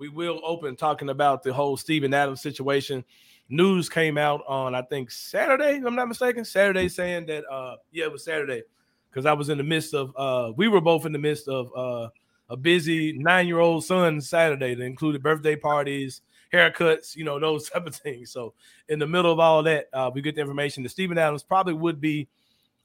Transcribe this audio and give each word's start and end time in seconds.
we 0.00 0.08
will 0.08 0.40
open 0.42 0.74
talking 0.74 1.10
about 1.10 1.42
the 1.42 1.52
whole 1.52 1.76
Steven 1.76 2.12
Adams 2.14 2.40
situation. 2.40 3.04
News 3.50 3.88
came 3.88 4.16
out 4.16 4.42
on 4.48 4.74
I 4.74 4.82
think 4.82 5.10
Saturday, 5.10 5.76
if 5.76 5.84
I'm 5.84 5.94
not 5.94 6.08
mistaken. 6.08 6.44
Saturday 6.44 6.88
saying 6.88 7.26
that 7.26 7.44
uh 7.48 7.76
yeah, 7.92 8.04
it 8.04 8.12
was 8.12 8.24
Saturday 8.24 8.62
because 9.10 9.26
I 9.26 9.34
was 9.34 9.50
in 9.50 9.58
the 9.58 9.64
midst 9.64 9.92
of 9.94 10.12
uh 10.16 10.52
we 10.56 10.68
were 10.68 10.80
both 10.80 11.04
in 11.04 11.12
the 11.12 11.18
midst 11.18 11.48
of 11.48 11.70
uh 11.76 12.08
a 12.48 12.56
busy 12.56 13.12
nine-year-old 13.12 13.84
son 13.84 14.20
Saturday 14.20 14.74
that 14.74 14.82
included 14.82 15.22
birthday 15.22 15.54
parties, 15.54 16.22
haircuts, 16.52 17.14
you 17.14 17.22
know, 17.22 17.38
those 17.38 17.68
type 17.70 17.86
of 17.86 17.94
things. 17.94 18.32
So 18.32 18.54
in 18.88 18.98
the 18.98 19.06
middle 19.06 19.30
of 19.30 19.38
all 19.38 19.62
that, 19.64 19.86
uh, 19.92 20.10
we 20.12 20.20
get 20.20 20.34
the 20.34 20.40
information 20.40 20.82
that 20.82 20.88
Steven 20.88 21.18
Adams 21.18 21.44
probably 21.44 21.74
would 21.74 22.00
be 22.00 22.26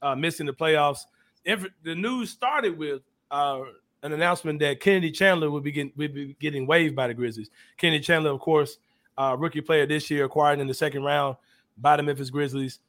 uh, 0.03 0.15
missing 0.15 0.45
the 0.45 0.53
playoffs. 0.53 0.99
If 1.45 1.65
the 1.83 1.95
news 1.95 2.29
started 2.29 2.77
with 2.77 3.01
uh, 3.31 3.61
an 4.03 4.13
announcement 4.13 4.59
that 4.59 4.79
Kennedy 4.79 5.11
Chandler 5.11 5.49
would 5.49 5.63
be 5.63 5.71
getting 5.71 5.91
would 5.95 6.13
be 6.13 6.35
getting 6.39 6.67
waived 6.67 6.95
by 6.95 7.07
the 7.07 7.13
Grizzlies. 7.13 7.49
Kennedy 7.77 8.03
Chandler, 8.03 8.31
of 8.31 8.39
course, 8.39 8.77
uh, 9.17 9.35
rookie 9.37 9.61
player 9.61 9.85
this 9.85 10.09
year, 10.11 10.25
acquired 10.25 10.59
in 10.59 10.67
the 10.67 10.73
second 10.73 11.03
round 11.03 11.37
by 11.77 11.97
the 11.97 12.03
Memphis 12.03 12.29
Grizzlies, 12.29 12.79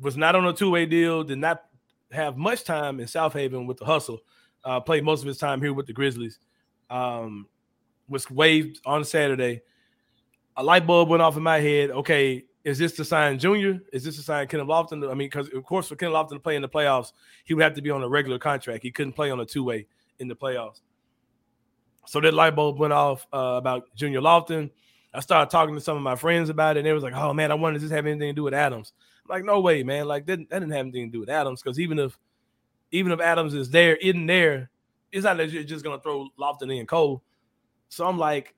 was 0.00 0.16
not 0.16 0.34
on 0.34 0.46
a 0.46 0.52
two 0.52 0.70
way 0.70 0.86
deal. 0.86 1.24
Did 1.24 1.38
not 1.38 1.64
have 2.12 2.36
much 2.36 2.64
time 2.64 3.00
in 3.00 3.06
Southaven 3.06 3.66
with 3.66 3.78
the 3.78 3.84
hustle. 3.84 4.20
Uh, 4.64 4.80
played 4.80 5.04
most 5.04 5.20
of 5.20 5.26
his 5.26 5.38
time 5.38 5.60
here 5.60 5.72
with 5.72 5.86
the 5.86 5.92
Grizzlies. 5.92 6.38
Um, 6.90 7.48
was 8.08 8.30
waived 8.30 8.80
on 8.84 9.04
Saturday. 9.04 9.62
A 10.56 10.62
light 10.62 10.86
bulb 10.86 11.08
went 11.08 11.22
off 11.22 11.36
in 11.36 11.42
my 11.42 11.60
head. 11.60 11.90
Okay, 11.90 12.44
is 12.64 12.78
this 12.78 12.92
to 12.94 13.04
sign 13.04 13.38
Junior? 13.38 13.80
Is 13.92 14.04
this 14.04 14.16
to 14.16 14.22
sign 14.22 14.46
Kenneth 14.48 14.66
Lofton? 14.66 15.08
I 15.10 15.14
mean, 15.14 15.28
because 15.28 15.48
of 15.52 15.64
course, 15.64 15.88
for 15.88 15.96
Kenneth 15.96 16.14
Lofton 16.14 16.30
to 16.30 16.40
play 16.40 16.56
in 16.56 16.62
the 16.62 16.68
playoffs, 16.68 17.12
he 17.44 17.54
would 17.54 17.62
have 17.62 17.74
to 17.74 17.82
be 17.82 17.90
on 17.90 18.02
a 18.02 18.08
regular 18.08 18.38
contract. 18.38 18.82
He 18.82 18.90
couldn't 18.90 19.12
play 19.12 19.30
on 19.30 19.40
a 19.40 19.46
two 19.46 19.64
way 19.64 19.86
in 20.18 20.28
the 20.28 20.36
playoffs. 20.36 20.80
So 22.06 22.20
that 22.20 22.34
light 22.34 22.54
bulb 22.54 22.78
went 22.78 22.92
off 22.92 23.26
uh, 23.32 23.56
about 23.58 23.84
Junior 23.96 24.20
Lofton. 24.20 24.70
I 25.12 25.20
started 25.20 25.50
talking 25.50 25.74
to 25.74 25.80
some 25.80 25.96
of 25.96 26.02
my 26.02 26.14
friends 26.14 26.50
about 26.50 26.76
it, 26.76 26.80
and 26.80 26.86
they 26.86 26.92
was 26.92 27.02
like, 27.02 27.14
"Oh 27.14 27.32
man, 27.32 27.50
I 27.50 27.54
wonder 27.54 27.78
does 27.78 27.88
this 27.88 27.94
have 27.94 28.06
anything 28.06 28.28
to 28.28 28.32
do 28.32 28.42
with 28.42 28.54
Adams?" 28.54 28.92
I'm 29.24 29.34
like, 29.34 29.44
no 29.44 29.60
way, 29.60 29.82
man. 29.82 30.06
Like 30.06 30.26
that, 30.26 30.38
that 30.50 30.60
didn't 30.60 30.72
have 30.72 30.86
anything 30.86 31.06
to 31.06 31.12
do 31.12 31.20
with 31.20 31.28
Adams 31.28 31.62
because 31.62 31.80
even 31.80 31.98
if 31.98 32.18
even 32.92 33.12
if 33.12 33.20
Adams 33.20 33.54
is 33.54 33.70
there, 33.70 33.94
in 33.94 34.26
there, 34.26 34.70
it's 35.10 35.24
not 35.24 35.36
that 35.38 35.50
you're 35.50 35.64
just 35.64 35.84
gonna 35.84 36.00
throw 36.00 36.28
Lofton 36.38 36.76
in 36.76 36.86
Cole. 36.86 37.22
So 37.88 38.06
I'm 38.06 38.18
like, 38.18 38.54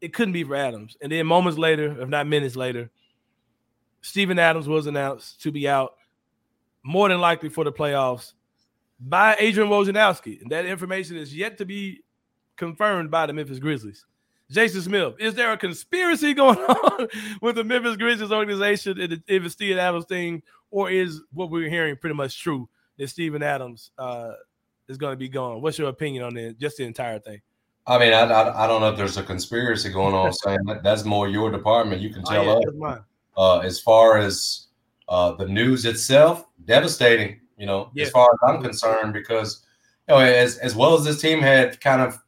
it 0.00 0.12
couldn't 0.12 0.32
be 0.32 0.44
for 0.44 0.54
Adams. 0.54 0.96
And 1.00 1.10
then 1.10 1.26
moments 1.26 1.58
later, 1.58 2.00
if 2.00 2.08
not 2.08 2.26
minutes 2.26 2.56
later, 2.56 2.90
Steven 4.02 4.38
Adams 4.38 4.68
was 4.68 4.86
announced 4.86 5.42
to 5.42 5.50
be 5.50 5.68
out 5.68 5.94
more 6.84 7.08
than 7.08 7.20
likely 7.20 7.48
for 7.48 7.64
the 7.64 7.72
playoffs 7.72 8.34
by 8.98 9.36
Adrian 9.38 9.68
Wojnarowski. 9.68 10.40
And 10.40 10.50
that 10.50 10.66
information 10.66 11.16
is 11.16 11.34
yet 11.34 11.58
to 11.58 11.64
be 11.64 12.02
confirmed 12.56 13.10
by 13.10 13.26
the 13.26 13.32
Memphis 13.32 13.58
Grizzlies. 13.58 14.04
Jason 14.50 14.80
Smith, 14.80 15.14
is 15.18 15.34
there 15.34 15.52
a 15.52 15.56
conspiracy 15.56 16.32
going 16.34 16.58
on 16.58 17.08
with 17.42 17.56
the 17.56 17.64
Memphis 17.64 17.96
Grizzlies 17.96 18.32
organization 18.32 18.98
if 18.98 19.20
it's 19.28 19.54
Steven 19.54 19.78
Adams 19.78 20.04
thing, 20.06 20.42
or 20.70 20.90
is 20.90 21.22
what 21.32 21.50
we're 21.50 21.68
hearing 21.68 21.96
pretty 21.96 22.14
much 22.14 22.40
true 22.40 22.68
that 22.98 23.08
Steven 23.08 23.42
Adams 23.42 23.90
uh, 23.98 24.32
is 24.88 24.98
going 24.98 25.12
to 25.12 25.16
be 25.16 25.28
gone? 25.28 25.60
What's 25.60 25.78
your 25.78 25.88
opinion 25.88 26.24
on 26.24 26.36
it, 26.36 26.58
just 26.58 26.76
the 26.76 26.84
entire 26.84 27.18
thing? 27.18 27.40
I 27.88 27.98
mean, 27.98 28.12
I, 28.12 28.22
I, 28.22 28.64
I 28.64 28.66
don't 28.66 28.80
know 28.80 28.90
if 28.90 28.96
there's 28.96 29.16
a 29.16 29.22
conspiracy 29.22 29.90
going 29.90 30.14
on. 30.14 30.32
saying 30.44 30.58
that 30.66 30.82
that's 30.82 31.04
more 31.04 31.28
your 31.28 31.50
department. 31.50 32.00
You 32.00 32.10
can 32.10 32.24
tell 32.24 32.48
oh, 32.48 32.60
yeah, 32.74 32.86
us. 32.86 33.00
Uh, 33.36 33.58
as 33.58 33.78
far 33.78 34.18
as 34.18 34.66
uh, 35.08 35.32
the 35.32 35.46
news 35.46 35.84
itself, 35.84 36.46
devastating. 36.64 37.40
You 37.56 37.66
know, 37.66 37.90
yeah. 37.94 38.04
as 38.04 38.10
far 38.10 38.28
as 38.32 38.38
I'm 38.54 38.62
concerned, 38.62 39.12
because 39.12 39.64
you 40.08 40.14
know, 40.14 40.20
as 40.20 40.58
as 40.58 40.74
well 40.74 40.94
as 40.94 41.04
this 41.04 41.20
team 41.20 41.40
had 41.40 41.80
kind 41.80 42.02
of 42.02 42.18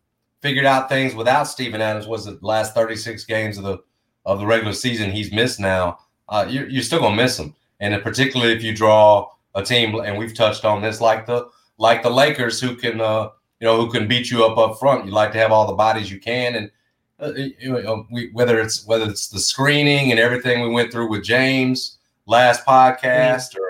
figured 0.40 0.66
out 0.66 0.88
things 0.88 1.14
without 1.14 1.44
Steven 1.44 1.80
Adams, 1.80 2.06
was 2.06 2.24
the 2.24 2.38
last 2.42 2.74
36 2.74 3.24
games 3.24 3.58
of 3.58 3.64
the 3.64 3.78
of 4.24 4.38
the 4.38 4.46
regular 4.46 4.72
season 4.72 5.10
he's 5.10 5.32
missed 5.32 5.60
now. 5.60 5.98
Uh, 6.28 6.46
you're, 6.48 6.68
you're 6.68 6.82
still 6.82 7.00
gonna 7.00 7.16
miss 7.16 7.38
him, 7.38 7.54
and 7.80 8.00
particularly 8.02 8.52
if 8.52 8.62
you 8.62 8.74
draw 8.74 9.28
a 9.54 9.62
team, 9.62 9.94
and 10.00 10.18
we've 10.18 10.34
touched 10.34 10.64
on 10.64 10.82
this, 10.82 11.00
like 11.00 11.26
the 11.26 11.48
like 11.78 12.02
the 12.02 12.10
Lakers, 12.10 12.60
who 12.60 12.76
can 12.76 13.00
uh, 13.00 13.30
you 13.60 13.66
know 13.66 13.76
who 13.76 13.90
can 13.90 14.06
beat 14.08 14.30
you 14.30 14.44
up 14.44 14.58
up 14.58 14.78
front. 14.78 15.06
You 15.06 15.12
like 15.12 15.32
to 15.32 15.38
have 15.38 15.52
all 15.52 15.66
the 15.66 15.74
bodies 15.74 16.10
you 16.10 16.20
can, 16.20 16.54
and 16.54 16.70
uh, 17.20 17.32
you 17.34 17.82
know, 17.82 18.06
we, 18.10 18.30
whether 18.32 18.60
it's 18.60 18.86
whether 18.86 19.08
it's 19.08 19.28
the 19.28 19.40
screening 19.40 20.10
and 20.10 20.20
everything 20.20 20.62
we 20.62 20.68
went 20.68 20.92
through 20.92 21.08
with 21.10 21.24
James 21.24 21.98
last 22.26 22.64
podcast, 22.64 23.56
or 23.58 23.67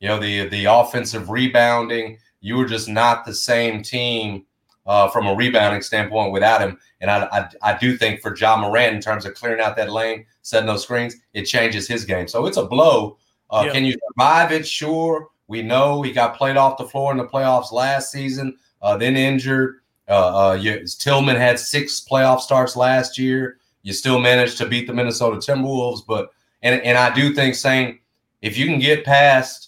you 0.00 0.08
know 0.08 0.18
the 0.18 0.48
the 0.48 0.66
offensive 0.66 1.30
rebounding. 1.30 2.18
You 2.40 2.56
were 2.56 2.66
just 2.66 2.88
not 2.88 3.24
the 3.24 3.34
same 3.34 3.82
team 3.82 4.44
uh, 4.88 5.08
from 5.08 5.26
a 5.26 5.34
rebounding 5.34 5.82
standpoint 5.82 6.32
without 6.32 6.60
him. 6.60 6.78
And 7.00 7.10
I, 7.10 7.28
I, 7.30 7.72
I 7.72 7.78
do 7.78 7.96
think 7.96 8.20
for 8.20 8.34
Ja 8.34 8.56
Morant 8.56 8.94
in 8.94 9.00
terms 9.00 9.26
of 9.26 9.34
clearing 9.34 9.60
out 9.60 9.76
that 9.76 9.92
lane, 9.92 10.24
setting 10.42 10.66
those 10.66 10.82
screens, 10.82 11.14
it 11.34 11.44
changes 11.44 11.86
his 11.86 12.04
game. 12.04 12.26
So 12.26 12.46
it's 12.46 12.56
a 12.56 12.64
blow. 12.64 13.18
Uh, 13.50 13.64
yeah. 13.66 13.72
Can 13.72 13.84
you 13.84 13.94
survive 14.08 14.50
it? 14.50 14.66
Sure. 14.66 15.28
We 15.46 15.62
know 15.62 16.02
he 16.02 16.12
got 16.12 16.36
played 16.36 16.56
off 16.56 16.78
the 16.78 16.88
floor 16.88 17.12
in 17.12 17.18
the 17.18 17.26
playoffs 17.26 17.70
last 17.70 18.10
season, 18.10 18.56
uh, 18.82 18.96
then 18.96 19.16
injured. 19.16 19.80
Uh, 20.08 20.50
uh, 20.50 20.54
you, 20.54 20.84
Tillman 20.98 21.36
had 21.36 21.58
six 21.58 22.04
playoff 22.10 22.40
starts 22.40 22.74
last 22.74 23.18
year. 23.18 23.58
You 23.82 23.92
still 23.92 24.18
managed 24.18 24.58
to 24.58 24.66
beat 24.66 24.86
the 24.86 24.94
Minnesota 24.94 25.36
Timberwolves, 25.36 26.00
but 26.06 26.30
and 26.62 26.80
and 26.82 26.98
I 26.98 27.14
do 27.14 27.34
think 27.34 27.54
saying 27.54 28.00
if 28.42 28.56
you 28.56 28.66
can 28.66 28.78
get 28.78 29.04
past 29.04 29.67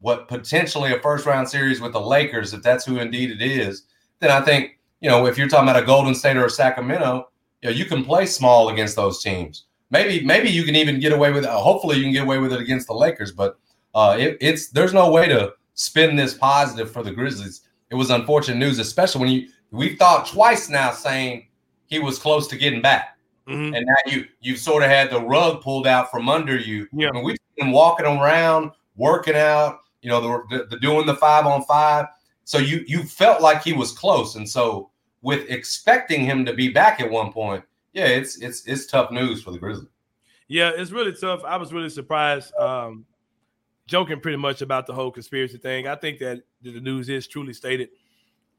what 0.00 0.28
potentially 0.28 0.92
a 0.92 1.00
first 1.00 1.26
round 1.26 1.48
series 1.48 1.80
with 1.80 1.92
the 1.92 2.00
Lakers, 2.00 2.52
if 2.52 2.62
that's 2.62 2.84
who 2.84 2.98
indeed 2.98 3.30
it 3.30 3.42
is, 3.42 3.84
then 4.18 4.30
I 4.30 4.40
think 4.40 4.78
you 5.00 5.08
know 5.08 5.26
if 5.26 5.38
you're 5.38 5.48
talking 5.48 5.68
about 5.68 5.82
a 5.82 5.86
Golden 5.86 6.14
State 6.14 6.36
or 6.36 6.46
a 6.46 6.50
Sacramento, 6.50 7.28
you 7.62 7.70
know 7.70 7.74
you 7.74 7.84
can 7.84 8.04
play 8.04 8.26
small 8.26 8.68
against 8.68 8.96
those 8.96 9.22
teams. 9.22 9.64
Maybe 9.90 10.24
maybe 10.24 10.48
you 10.48 10.64
can 10.64 10.76
even 10.76 11.00
get 11.00 11.12
away 11.12 11.32
with 11.32 11.44
it. 11.44 11.50
Hopefully 11.50 11.96
you 11.96 12.02
can 12.02 12.12
get 12.12 12.22
away 12.22 12.38
with 12.38 12.52
it 12.52 12.60
against 12.60 12.86
the 12.86 12.94
Lakers, 12.94 13.32
but 13.32 13.58
uh, 13.94 14.16
it, 14.18 14.38
it's 14.40 14.68
there's 14.70 14.94
no 14.94 15.10
way 15.10 15.28
to 15.28 15.52
spin 15.74 16.16
this 16.16 16.34
positive 16.34 16.90
for 16.90 17.02
the 17.02 17.10
Grizzlies. 17.10 17.62
It 17.90 17.94
was 17.94 18.10
unfortunate 18.10 18.58
news, 18.58 18.78
especially 18.78 19.20
when 19.20 19.30
you 19.30 19.48
we've 19.70 19.98
thought 19.98 20.26
twice 20.26 20.68
now 20.68 20.92
saying 20.92 21.48
he 21.86 21.98
was 21.98 22.18
close 22.18 22.46
to 22.48 22.56
getting 22.56 22.82
back. 22.82 23.16
Mm-hmm. 23.48 23.74
And 23.74 23.86
now 23.86 24.12
you 24.12 24.26
you've 24.40 24.58
sort 24.58 24.82
of 24.82 24.90
had 24.90 25.10
the 25.10 25.20
rug 25.20 25.60
pulled 25.60 25.86
out 25.86 26.10
from 26.10 26.28
under 26.28 26.56
you. 26.56 26.86
Yeah. 26.92 27.08
I 27.08 27.12
mean, 27.12 27.24
we've 27.24 27.36
been 27.58 27.72
walking 27.72 28.06
around, 28.06 28.70
working 28.96 29.34
out, 29.34 29.80
you 30.02 30.10
know, 30.10 30.44
the, 30.50 30.66
the, 30.70 30.78
doing 30.78 31.06
the 31.06 31.16
five 31.16 31.46
on 31.46 31.64
five. 31.64 32.06
So 32.44 32.58
you 32.58 32.84
you 32.86 33.02
felt 33.02 33.42
like 33.42 33.62
he 33.62 33.72
was 33.72 33.92
close. 33.92 34.36
And 34.36 34.48
so 34.48 34.90
with 35.22 35.48
expecting 35.48 36.24
him 36.24 36.44
to 36.46 36.54
be 36.54 36.68
back 36.68 37.00
at 37.00 37.10
one 37.10 37.32
point, 37.32 37.64
yeah, 37.92 38.06
it's 38.06 38.38
it's 38.38 38.66
it's 38.66 38.86
tough 38.86 39.10
news 39.10 39.42
for 39.42 39.50
the 39.50 39.58
Grizzlies. 39.58 39.88
Yeah, 40.48 40.72
it's 40.74 40.90
really 40.90 41.12
tough. 41.12 41.44
I 41.44 41.56
was 41.56 41.72
really 41.72 41.90
surprised. 41.90 42.54
Um, 42.56 43.06
joking 43.86 44.20
pretty 44.20 44.38
much 44.38 44.62
about 44.62 44.86
the 44.86 44.94
whole 44.94 45.10
conspiracy 45.10 45.58
thing. 45.58 45.86
I 45.88 45.96
think 45.96 46.20
that 46.20 46.42
the 46.62 46.80
news 46.80 47.08
is 47.08 47.26
truly 47.26 47.52
stated. 47.52 47.88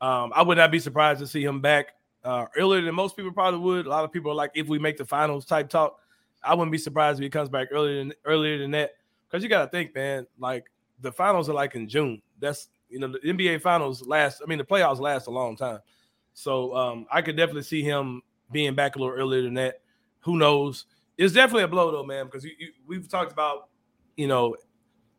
Um, 0.02 0.32
I 0.36 0.42
would 0.42 0.58
not 0.58 0.72
be 0.72 0.80
surprised 0.80 1.22
to 1.22 1.28
see 1.28 1.44
him 1.44 1.62
back 1.62 1.96
uh, 2.24 2.46
earlier 2.58 2.82
than 2.82 2.94
most 2.94 3.16
people 3.16 3.32
probably 3.32 3.60
would. 3.62 3.86
A 3.86 3.90
lot 3.90 4.04
of 4.04 4.12
people 4.12 4.32
are 4.32 4.36
like, 4.36 4.52
if 4.56 4.68
we 4.68 4.78
make 4.78 4.98
the 4.98 5.06
finals 5.06 5.46
type 5.46 5.70
talk, 5.70 6.00
I 6.44 6.54
wouldn't 6.54 6.72
be 6.72 6.78
surprised 6.78 7.20
if 7.20 7.24
he 7.24 7.30
comes 7.30 7.50
back 7.50 7.70
earlier 7.72 7.98
than 7.98 8.14
earlier 8.26 8.58
than 8.58 8.72
that. 8.72 8.92
Because 9.30 9.44
you 9.44 9.50
got 9.50 9.64
to 9.64 9.70
think, 9.70 9.96
man, 9.96 10.28
like 10.38 10.66
the 11.02 11.12
finals 11.12 11.50
are 11.50 11.54
like 11.54 11.76
in 11.76 11.88
June. 11.88 12.22
That's 12.40 12.70
you 12.90 13.00
know 13.00 13.08
the 13.08 13.20
NBA 13.20 13.62
finals 13.62 14.06
last. 14.06 14.42
I 14.44 14.48
mean 14.48 14.58
the 14.58 14.64
playoffs 14.64 15.00
last 15.00 15.28
a 15.28 15.32
long 15.32 15.56
time. 15.56 15.80
So 16.34 16.76
um, 16.76 17.06
I 17.12 17.22
could 17.22 17.36
definitely 17.36 17.64
see 17.64 17.84
him 17.84 18.22
being 18.52 18.76
back 18.76 18.96
a 18.96 19.00
little 19.00 19.14
earlier 19.14 19.42
than 19.42 19.56
that. 19.56 19.82
Who 20.22 20.38
knows? 20.38 20.86
It's 21.18 21.34
definitely 21.34 21.64
a 21.64 21.68
blow 21.68 21.92
though, 21.92 22.06
man, 22.06 22.26
because 22.26 22.44
you, 22.44 22.52
you, 22.58 22.72
we've 22.88 23.10
talked 23.10 23.32
about 23.32 23.70
you 24.16 24.28
know 24.28 24.56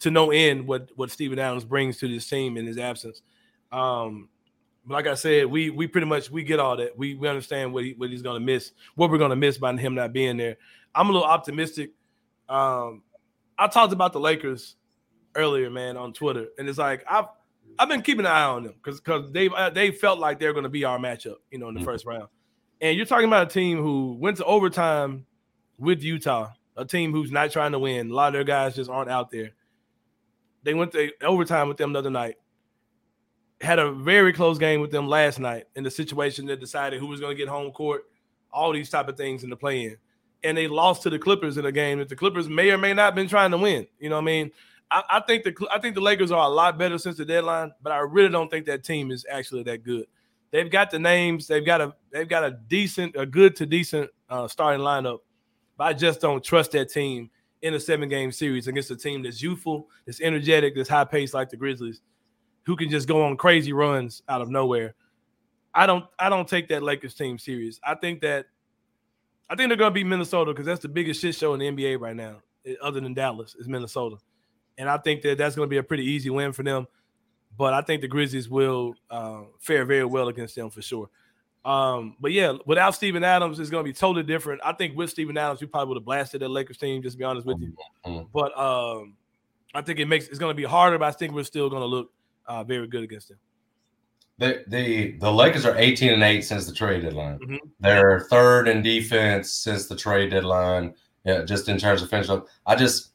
to 0.01 0.11
no 0.11 0.31
end 0.31 0.67
what 0.67 0.91
what 0.97 1.11
Steven 1.11 1.39
Adams 1.39 1.65
brings 1.65 1.99
to 1.99 2.09
this 2.09 2.29
team 2.29 2.57
in 2.57 2.67
his 2.67 2.79
absence. 2.79 3.23
Um, 3.71 4.29
but 4.87 4.95
like 4.95 5.07
I 5.07 5.15
said, 5.15 5.47
we 5.47 5.71
we 5.71 5.87
pretty 5.87 6.07
much 6.07 6.31
we 6.31 6.43
get 6.43 6.59
all 6.59 6.77
that. 6.77 6.97
We 6.97 7.15
we 7.15 7.29
understand 7.29 7.73
what 7.73 7.85
he 7.85 7.95
what 7.95 8.11
he's 8.11 8.23
gonna 8.23 8.41
miss, 8.41 8.73
what 8.95 9.11
we're 9.11 9.19
gonna 9.19 9.37
miss 9.37 9.59
by 9.59 9.77
him 9.77 9.95
not 9.95 10.13
being 10.13 10.37
there. 10.37 10.57
I'm 10.95 11.09
a 11.09 11.13
little 11.13 11.27
optimistic. 11.27 11.93
Um, 12.49 13.03
I 13.59 13.69
talked 13.69 13.93
about 13.93 14.13
the 14.13 14.21
Lakers 14.21 14.77
earlier, 15.35 15.71
man, 15.71 15.97
on 15.97 16.13
Twitter, 16.13 16.49
and 16.59 16.69
it's 16.69 16.79
like 16.79 17.05
I've 17.09 17.27
I've 17.79 17.89
been 17.89 18.03
keeping 18.03 18.27
an 18.27 18.33
eye 18.33 18.45
on 18.45 18.65
them 18.65 18.75
because 18.83 19.01
because 19.01 19.31
they 19.33 19.49
uh, 19.49 19.71
they 19.71 19.91
felt 19.91 20.19
like 20.19 20.39
they're 20.39 20.53
gonna 20.53 20.69
be 20.69 20.85
our 20.85 20.99
matchup, 20.99 21.37
you 21.51 21.59
know, 21.59 21.69
in 21.69 21.75
the 21.75 21.81
mm-hmm. 21.81 21.89
first 21.89 22.07
round. 22.07 22.29
And 22.81 22.97
you're 22.97 23.07
talking 23.07 23.27
about 23.27 23.47
a 23.47 23.51
team 23.51 23.79
who 23.79 24.17
went 24.19 24.39
to 24.39 24.45
overtime 24.45 25.27
with 25.79 26.03
Utah, 26.03 26.51
a 26.77 26.85
team 26.85 27.13
who's 27.13 27.31
not 27.31 27.51
trying 27.53 27.73
to 27.73 27.79
win. 27.79 28.11
A 28.11 28.15
lot 28.15 28.29
of 28.29 28.33
their 28.33 28.45
guys 28.45 28.75
just 28.75 28.91
aren't 28.91 29.11
out 29.11 29.31
there. 29.31 29.51
They 30.65 30.75
went 30.75 30.93
to 30.93 31.11
overtime 31.23 31.69
with 31.69 31.77
them 31.77 31.93
the 31.93 32.01
other 32.01 32.11
night 32.11 32.37
had 33.63 33.79
a 33.79 33.93
very 33.93 34.33
close 34.33 34.59
game 34.59 34.81
with 34.81 34.91
them 34.91 35.09
last 35.09 35.39
night 35.39 35.65
in 35.77 35.85
the 35.85 35.91
situation 35.91 36.47
that 36.47 36.61
decided 36.61 36.99
who 36.99 37.07
was 37.07 37.21
going 37.21 37.35
to 37.35 37.41
get 37.41 37.49
home 37.49 37.71
court, 37.71 38.05
all 38.53 38.73
these 38.73 38.91
type 38.91 39.09
of 39.09 39.17
things 39.17 39.45
in 39.45 39.51
the 39.51 39.57
play-in. 39.57 39.97
And 40.45 40.59
they 40.59 40.67
lost 40.67 41.03
to 41.03 41.11
the 41.11 41.19
Clippers 41.19 41.57
in 41.57 41.65
a 41.65 41.73
game 41.73 41.99
that 41.99 42.09
the 42.09 42.17
Clippers 42.17 42.49
may 42.49 42.71
or 42.73 42.79
may 42.79 42.93
not 42.93 43.05
have 43.05 43.15
been 43.15 43.29
trying 43.29 43.53
to 43.53 43.59
win. 43.59 43.87
You 44.01 44.09
know 44.09 44.17
what 44.17 44.23
I 44.23 44.25
mean? 44.25 44.51
I, 44.93 45.03
I 45.11 45.21
think 45.21 45.45
the 45.45 45.55
I 45.73 45.79
think 45.79 45.95
the 45.95 46.01
Lakers 46.03 46.31
are 46.31 46.45
a 46.45 46.49
lot 46.49 46.79
better 46.79 46.99
since 46.99 47.17
the 47.17 47.25
deadline, 47.25 47.73
but 47.83 47.93
I 47.93 47.99
really 47.99 48.29
don't 48.29 48.51
think 48.51 48.67
that 48.67 48.85
team 48.85 49.11
is 49.11 49.25
actually 49.31 49.63
that 49.65 49.83
good. 49.83 50.07
they've 50.51 50.71
got 50.71 50.91
the 50.91 50.99
names. 50.99 51.47
They've 51.47 51.65
got 51.65 51.81
a 51.81 51.95
they've 52.13 52.29
got 52.29 52.45
a 52.45 52.53
decent, 52.69 53.17
a 53.17 53.27
good 53.27 53.57
to 53.57 53.67
decent 53.67 54.11
uh, 54.29 54.47
starting 54.47 54.83
lineup. 54.85 55.21
But 55.77 55.85
I 55.85 55.93
just 55.95 56.21
don't 56.21 56.45
trust 56.45 56.73
that 56.73 56.91
team 56.91 57.31
in 57.63 57.75
a 57.75 57.81
seven 57.81 58.09
game 58.09 58.31
series 58.31 58.69
against 58.69 58.91
a 58.91 58.97
team 58.97 59.23
that's 59.23 59.43
youthful, 59.43 59.89
that's 60.05 60.21
energetic, 60.21 60.75
that's 60.77 60.89
high 60.89 61.05
paced 61.05 61.33
like 61.33 61.49
the 61.49 61.57
Grizzlies, 61.57 62.03
who 62.65 62.77
can 62.77 62.91
just 62.91 63.09
go 63.09 63.25
on 63.25 63.37
crazy 63.37 63.73
runs 63.73 64.23
out 64.29 64.43
of 64.43 64.51
nowhere. 64.51 64.95
I 65.75 65.87
don't 65.87 66.05
I 66.19 66.29
don't 66.29 66.47
take 66.47 66.69
that 66.69 66.83
Lakers 66.83 67.15
team 67.15 67.39
serious. 67.39 67.81
I 67.83 67.95
think 67.95 68.21
that 68.21 68.47
I 69.49 69.57
think 69.57 69.69
they're 69.69 69.79
gonna 69.79 69.95
beat 69.95 70.05
Minnesota 70.07 70.53
because 70.53 70.67
that's 70.67 70.83
the 70.83 70.89
biggest 70.89 71.21
shit 71.21 71.35
show 71.35 71.55
in 71.55 71.61
the 71.61 71.67
NBA 71.67 71.99
right 71.99 72.17
now, 72.17 72.43
eh, 72.67 72.75
other 72.83 73.01
than 73.01 73.15
Dallas, 73.15 73.55
is 73.59 73.69
Minnesota. 73.69 74.17
And 74.79 74.89
I 74.89 74.99
think 74.99 75.23
that 75.23 75.39
that's 75.39 75.55
gonna 75.55 75.69
be 75.69 75.79
a 75.79 75.83
pretty 75.83 76.05
easy 76.05 76.31
win 76.31 76.53
for 76.53 76.63
them. 76.63 76.87
But 77.57 77.75
I 77.75 77.83
think 77.83 78.01
the 78.01 78.09
Grizzlies 78.09 78.49
will 78.49 78.95
uh, 79.11 79.43
fare 79.61 79.85
very 79.85 80.05
well 80.05 80.29
against 80.29 80.57
them 80.57 80.71
for 80.71 80.81
sure. 80.81 81.11
Um, 81.65 82.17
but 82.21 82.33
yeah, 82.33 82.55
without 82.67 82.95
Steven 82.95 83.23
Adams, 83.23 83.61
it's 83.61 83.71
going 83.71 83.85
to 83.85 83.89
be 83.89 83.93
totally 83.93 84.25
different. 84.25 84.61
I 84.65 84.73
think 84.73 84.97
with 84.97 85.11
Steven 85.11 85.37
Adams, 85.37 85.61
you 85.61 85.69
probably 85.69 85.91
would 85.91 85.99
have 85.99 86.05
blasted 86.05 86.43
that 86.43 86.49
Lakers 86.49 86.77
team. 86.77 87.03
Just 87.03 87.15
to 87.15 87.19
be 87.19 87.25
honest 87.25 87.47
with 87.47 87.61
you, 87.61 87.73
mm-hmm. 88.05 88.25
but 88.33 88.57
um, 88.59 89.15
I 89.75 89.83
think 89.83 90.01
it 90.01 90.07
makes 90.07 90.27
it's 90.29 90.39
going 90.39 90.51
to 90.51 90.61
be 90.61 90.65
harder. 90.65 90.99
But 90.99 91.07
I 91.07 91.13
think 91.13 91.33
we're 91.35 91.45
still 91.45 91.71
going 91.71 91.83
to 91.83 91.87
look 91.87 92.11
uh, 92.47 92.65
very 92.65 92.89
good 92.89 93.05
against 93.05 93.29
them. 93.29 93.39
The, 94.39 94.65
the 94.67 95.13
the 95.19 95.33
Lakers 95.33 95.65
are 95.65 95.77
18 95.77 96.13
and 96.15 96.23
8 96.23 96.41
since 96.41 96.67
the 96.67 96.73
trade 96.73 97.03
deadline. 97.03 97.39
Mm-hmm. 97.39 97.57
They're 97.79 98.21
third 98.29 98.67
in 98.67 98.83
defense 98.83 99.53
since 99.53 99.87
the 99.87 99.95
trade 99.95 100.31
deadline. 100.31 100.95
Yeah, 101.25 101.45
just 101.45 101.69
in 101.69 101.79
terms 101.79 102.03
of 102.03 102.11
finish 102.11 102.29
up. 102.29 102.49
I 102.67 102.75
just 102.75 103.12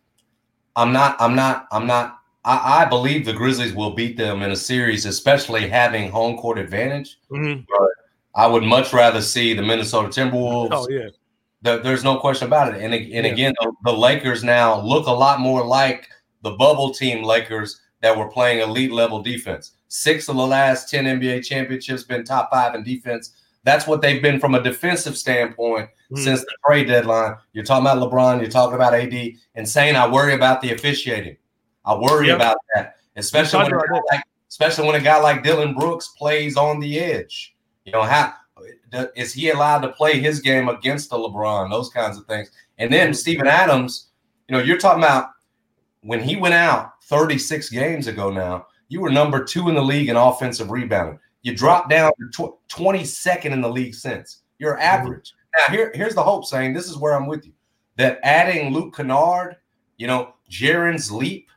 I'm 0.78 0.94
not 0.94 1.20
I'm 1.20 1.36
not 1.36 1.68
I'm 1.72 1.88
not 1.88 2.20
I, 2.46 2.84
I, 2.84 2.86
believe 2.86 3.26
the 3.26 3.34
Grizzlies 3.34 3.74
will 3.74 3.92
beat 3.92 4.16
them 4.16 4.42
in 4.42 4.52
a 4.52 4.56
series, 4.56 5.06
especially 5.06 5.68
having 5.68 6.10
home 6.10 6.38
court 6.38 6.58
advantage. 6.58 7.20
Mm-hmm. 7.30 7.64
But 7.68 7.90
I 8.36 8.48
would 8.48 8.64
much 8.64 8.94
rather 8.94 9.22
see 9.22 9.54
the 9.54 9.64
Minnesota 9.64 10.08
Timberwolves. 10.08 10.70
Oh 10.72 10.88
yeah, 10.90 11.10
the, 11.64 11.80
there's 11.80 12.04
no 12.04 12.20
question 12.20 12.48
about 12.48 12.74
it. 12.74 12.82
And 12.82 12.94
and 12.94 13.12
yeah. 13.26 13.34
again, 13.34 13.54
the, 13.60 13.74
the, 13.86 13.92
Lakers 13.92 14.44
now 14.44 14.80
look 14.80 15.08
a 15.08 15.12
lot 15.12 15.42
more 15.42 15.66
like 15.66 16.08
the 16.44 16.52
bubble 16.52 16.94
team 16.94 17.24
Lakers 17.24 17.82
that 18.02 18.16
were 18.16 18.30
playing 18.30 18.60
elite 18.60 18.92
level 18.92 19.22
defense. 19.22 19.74
Six 19.88 20.30
of 20.30 20.36
the 20.36 20.46
last 20.46 20.90
ten 20.90 21.06
NBA 21.06 21.44
championships 21.44 22.04
been 22.04 22.24
top 22.24 22.50
five 22.52 22.76
in 22.76 22.84
defense. 22.84 23.34
That's 23.68 23.86
what 23.86 24.02
they've 24.02 24.22
been 24.22 24.40
from 24.40 24.56
a 24.56 24.64
defensive 24.64 25.18
standpoint 25.18 25.90
mm-hmm. 25.90 26.24
since 26.24 26.40
the 26.40 26.56
trade 26.66 26.88
deadline. 26.88 27.36
You're 27.52 27.66
talking 27.66 27.86
about 27.86 27.98
LeBron. 27.98 28.40
You're 28.40 28.50
talking 28.50 28.76
about 28.76 28.94
AD, 28.94 29.34
and 29.56 29.68
saying 29.68 29.98
I 29.98 30.08
worry 30.10 30.34
about 30.34 30.62
the 30.62 30.72
officiating. 30.72 31.36
I 31.84 31.94
worry 31.94 32.28
yep. 32.28 32.38
about 32.38 32.60
that, 32.74 32.96
especially 33.18 33.66
when, 33.66 34.02
like, 34.10 34.24
especially 34.48 34.88
when 34.88 34.96
a 34.96 35.04
guy 35.04 35.20
like 35.20 35.44
Dillon 35.44 35.76
Brooks 35.76 36.14
plays 36.18 36.56
on 36.56 36.80
the 36.80 36.98
edge. 36.98 37.58
You 37.84 37.92
know, 37.92 38.04
how 38.04 38.36
is 39.18 39.34
he 39.34 39.50
allowed 39.50 39.80
to 39.80 39.90
play 39.90 40.18
his 40.18 40.40
game 40.40 40.70
against 40.70 41.10
the 41.10 41.18
LeBron? 41.18 41.70
Those 41.70 41.90
kinds 41.90 42.18
of 42.18 42.26
things. 42.26 42.50
And 42.78 42.92
then 42.94 43.14
Steven 43.14 43.48
Adams, 43.48 44.12
you 44.48 44.56
know, 44.56 44.64
you're 44.64 44.78
talking 44.78 45.04
about 45.04 45.32
when 46.04 46.24
he 46.24 46.38
went 46.38 46.54
out 46.54 47.04
36 47.04 47.70
games 47.70 48.08
ago 48.08 48.32
now, 48.32 48.68
you 48.88 49.02
were 49.02 49.10
number 49.10 49.44
two 49.44 49.68
in 49.68 49.76
the 49.76 49.84
league 49.84 50.08
in 50.08 50.16
offensive 50.16 50.72
rebounding. 50.72 51.20
You 51.48 51.56
dropped 51.56 51.90
down 51.90 52.12
to 52.20 52.58
22nd 52.70 53.52
in 53.52 53.62
the 53.62 53.70
league 53.70 53.96
since. 53.96 54.42
You're 54.60 54.74
mm-hmm. 54.74 54.82
average. 54.82 55.34
Now, 55.58 55.74
here, 55.74 55.94
here's 55.96 56.14
the 56.14 56.22
hope 56.22 56.44
saying 56.44 56.74
this 56.74 56.90
is 56.90 56.98
where 56.98 57.14
I'm 57.14 57.26
with 57.26 57.46
you 57.46 57.54
that 57.96 58.20
adding 58.22 58.74
Luke 58.74 58.94
Kennard, 58.94 59.56
you 59.96 60.08
know, 60.08 60.34
Jaren's 60.52 61.10
leap, 61.10 61.48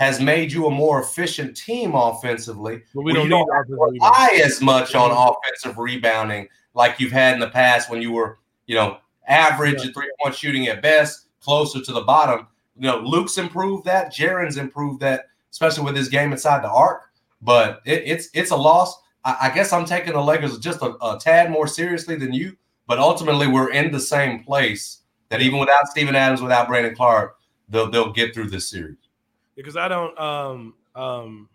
has 0.00 0.20
made 0.20 0.50
you 0.50 0.66
a 0.66 0.70
more 0.70 1.02
efficient 1.02 1.54
team 1.54 1.94
offensively. 1.94 2.82
But 2.94 3.02
we 3.02 3.12
don't, 3.12 3.28
don't 3.28 3.46
rely 3.68 4.40
as 4.42 4.62
much 4.62 4.94
on 4.94 5.10
offensive 5.10 5.76
rebounding 5.76 6.48
like 6.72 6.98
you've 6.98 7.12
had 7.12 7.34
in 7.34 7.40
the 7.40 7.50
past 7.50 7.90
when 7.90 8.00
you 8.00 8.12
were, 8.12 8.38
you 8.66 8.74
know, 8.74 8.96
average 9.28 9.84
yeah. 9.84 9.92
three 9.92 10.10
point 10.18 10.34
shooting 10.34 10.66
at 10.68 10.80
best, 10.80 11.28
closer 11.40 11.82
to 11.82 11.92
the 11.92 12.00
bottom. 12.00 12.46
You 12.74 12.88
know, 12.88 13.00
Luke's 13.00 13.36
improved 13.36 13.84
that. 13.84 14.14
Jaren's 14.14 14.56
improved 14.56 15.00
that, 15.00 15.26
especially 15.50 15.84
with 15.84 15.94
his 15.94 16.08
game 16.08 16.32
inside 16.32 16.64
the 16.64 16.70
arc. 16.70 17.02
But 17.42 17.82
it, 17.84 18.02
it's 18.06 18.30
it's 18.32 18.50
a 18.50 18.56
loss. 18.56 19.02
I, 19.26 19.36
I, 19.42 19.50
guess 19.50 19.72
I'm 19.72 19.84
taking 19.84 20.12
the 20.12 20.22
Lakers 20.22 20.58
just 20.58 20.80
a, 20.80 20.94
a 21.04 21.18
tad 21.20 21.50
more 21.50 21.66
seriously 21.66 22.14
than 22.16 22.32
you. 22.32 22.56
But 22.86 22.98
ultimately, 23.00 23.48
we're 23.48 23.72
in 23.72 23.90
the 23.90 24.00
same 24.00 24.44
place. 24.44 25.00
That 25.28 25.42
even 25.42 25.58
without 25.58 25.88
Steven 25.88 26.14
Adams, 26.14 26.40
without 26.40 26.68
Brandon 26.68 26.94
Clarke, 26.94 27.36
they'll 27.68 27.90
they'll 27.90 28.12
get 28.12 28.32
through 28.32 28.48
this 28.48 28.70
series 28.70 28.96
because 29.56 29.76
I 29.76 29.88
don't. 29.88 30.16
Um, 30.18 30.74
um, 30.94 31.48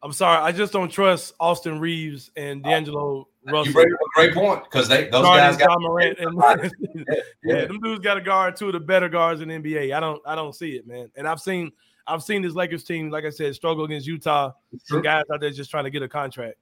I'm 0.00 0.12
sorry, 0.12 0.40
I 0.40 0.52
just 0.52 0.72
don't 0.72 0.90
trust 0.90 1.34
Austin 1.40 1.80
Reaves 1.80 2.30
and 2.36 2.62
D'Angelo 2.62 3.26
uh, 3.48 3.52
Russell. 3.52 3.66
You 3.66 3.72
bring 3.72 3.88
a 3.88 3.96
great 4.14 4.32
point 4.34 4.62
because 4.62 4.86
they 4.86 5.08
those 5.08 5.24
guys 5.24 5.56
got 5.56 5.76
Morant 5.80 6.20
and, 6.20 6.36
yeah, 6.94 7.14
yeah, 7.42 7.64
them 7.64 7.80
dudes 7.80 8.00
got 8.00 8.14
to 8.14 8.20
guard 8.20 8.54
two 8.54 8.68
of 8.68 8.74
the 8.74 8.80
better 8.80 9.08
guards 9.08 9.40
in 9.40 9.48
NBA. 9.48 9.92
I 9.92 9.98
don't, 9.98 10.22
I 10.24 10.36
don't 10.36 10.54
see 10.54 10.76
it, 10.76 10.86
man. 10.86 11.10
And 11.16 11.26
I've 11.26 11.40
seen, 11.40 11.72
I've 12.06 12.22
seen 12.22 12.42
this 12.42 12.54
Lakers 12.54 12.84
team, 12.84 13.10
like 13.10 13.24
I 13.24 13.30
said, 13.30 13.56
struggle 13.56 13.84
against 13.84 14.06
Utah. 14.06 14.52
Some 14.84 15.02
guys 15.02 15.24
out 15.32 15.40
there 15.40 15.50
just 15.50 15.70
trying 15.70 15.84
to 15.84 15.90
get 15.90 16.02
a 16.02 16.08
contract. 16.08 16.58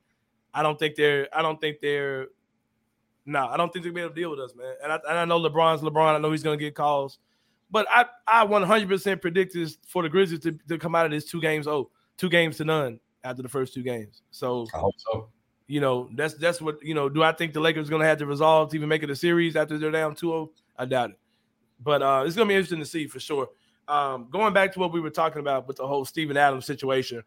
I 0.55 0.63
don't 0.63 0.79
think 0.79 0.95
they're, 0.95 1.29
I 1.33 1.43
don't 1.43 1.61
think 1.61 1.81
they're, 1.81 2.29
no, 3.25 3.41
nah, 3.41 3.53
I 3.53 3.57
don't 3.57 3.73
think 3.73 3.85
be 3.85 4.01
able 4.01 4.11
to 4.11 4.15
deal 4.15 4.31
with 4.31 4.41
us, 4.41 4.55
man. 4.55 4.75
And 4.83 4.93
I, 4.93 4.99
and 5.09 5.19
I 5.19 5.25
know 5.25 5.41
LeBron's 5.41 5.83
LeBron. 5.83 6.15
I 6.15 6.19
know 6.19 6.31
he's 6.31 6.45
going 6.45 6.59
to 6.59 6.65
get 6.65 6.75
calls. 6.75 7.19
But 7.71 7.87
I, 7.91 8.07
I 8.27 8.47
100% 8.47 9.21
predicted 9.21 9.77
for 9.87 10.03
the 10.03 10.09
Grizzlies 10.09 10.41
to, 10.41 10.53
to 10.69 10.79
come 10.79 10.95
out 10.95 11.07
of 11.07 11.13
this 11.13 11.25
two 11.25 11.41
games 11.41 11.67
oh 11.67 11.91
two 12.17 12.29
games 12.29 12.57
to 12.59 12.65
none 12.65 13.01
after 13.25 13.43
the 13.43 13.49
first 13.49 13.75
two 13.75 13.83
games. 13.83 14.23
So 14.31 14.67
I 14.75 14.79
hope 14.79 14.95
so. 14.99 15.29
You 15.67 15.81
know, 15.81 16.09
that's 16.15 16.35
that's 16.35 16.61
what 16.61 16.81
you 16.83 16.95
know. 16.95 17.09
Do 17.09 17.25
I 17.25 17.33
think 17.33 17.53
the 17.53 17.61
Lakers 17.61 17.89
are 17.89 17.91
gonna 17.91 18.05
have 18.05 18.19
to 18.19 18.27
resolve 18.27 18.71
to 18.71 18.77
even 18.77 18.89
make 18.89 19.03
it 19.03 19.11
a 19.11 19.17
series 19.17 19.57
after 19.57 19.79
they're 19.79 19.91
down 19.91 20.15
2-0? 20.15 20.49
I 20.79 20.85
doubt 20.85 21.11
it. 21.11 21.19
But 21.83 22.03
uh 22.03 22.23
it's 22.25 22.37
gonna 22.37 22.49
be 22.49 22.55
interesting 22.55 22.79
to 22.79 22.87
see 22.87 23.09
for 23.09 23.19
sure. 23.19 23.49
Um, 23.89 24.29
going 24.31 24.53
back 24.53 24.73
to 24.73 24.79
what 24.79 24.93
we 24.93 25.01
were 25.01 25.11
talking 25.11 25.41
about 25.41 25.69
with 25.69 25.77
the 25.77 25.87
whole 25.87 26.05
Steven 26.05 26.37
Adams 26.37 26.67
situation, 26.67 27.23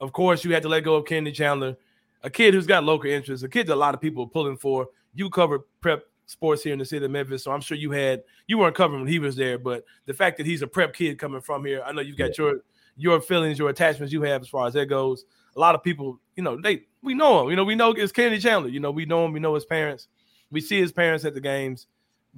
of 0.00 0.12
course, 0.12 0.44
you 0.44 0.52
had 0.52 0.62
to 0.62 0.68
let 0.68 0.84
go 0.84 0.96
of 0.96 1.04
Kennedy 1.04 1.32
Chandler, 1.32 1.76
a 2.24 2.30
kid 2.30 2.54
who's 2.54 2.66
got 2.66 2.82
local 2.82 3.10
interests, 3.10 3.44
a 3.44 3.48
kid 3.48 3.66
that 3.68 3.74
a 3.74 3.76
lot 3.76 3.94
of 3.94 4.00
people 4.00 4.24
are 4.24 4.28
pulling 4.28 4.56
for. 4.56 4.88
You 5.14 5.30
cover 5.30 5.60
prep 5.80 6.04
sports 6.26 6.62
here 6.62 6.72
in 6.72 6.78
the 6.78 6.84
city 6.84 7.04
of 7.04 7.10
Memphis. 7.10 7.44
So 7.44 7.52
I'm 7.52 7.60
sure 7.60 7.76
you 7.76 7.90
had 7.90 8.22
you 8.46 8.58
weren't 8.58 8.74
covering 8.74 9.02
when 9.02 9.12
he 9.12 9.18
was 9.18 9.36
there, 9.36 9.58
but 9.58 9.84
the 10.06 10.14
fact 10.14 10.38
that 10.38 10.46
he's 10.46 10.62
a 10.62 10.66
prep 10.66 10.94
kid 10.94 11.18
coming 11.18 11.42
from 11.42 11.64
here, 11.64 11.82
I 11.84 11.92
know 11.92 12.00
you've 12.00 12.16
got 12.16 12.36
yeah. 12.38 12.44
your 12.44 12.60
your 12.96 13.20
feelings, 13.20 13.58
your 13.58 13.68
attachments 13.68 14.12
you 14.12 14.22
have 14.22 14.42
as 14.42 14.48
far 14.48 14.66
as 14.66 14.74
that 14.74 14.86
goes. 14.86 15.24
A 15.56 15.60
lot 15.60 15.74
of 15.74 15.82
people, 15.82 16.18
you 16.36 16.42
know, 16.42 16.60
they 16.60 16.82
we 17.02 17.14
know 17.14 17.42
him. 17.42 17.50
You 17.50 17.56
know, 17.56 17.64
we 17.64 17.74
know 17.74 17.92
it's 17.92 18.12
Kennedy 18.12 18.40
Chandler. 18.40 18.70
You 18.70 18.80
know, 18.80 18.90
we 18.90 19.04
know 19.04 19.24
him. 19.24 19.32
We 19.32 19.40
know 19.40 19.54
his 19.54 19.66
parents. 19.66 20.08
We 20.50 20.60
see 20.60 20.80
his 20.80 20.92
parents 20.92 21.24
at 21.24 21.34
the 21.34 21.40
games. 21.40 21.86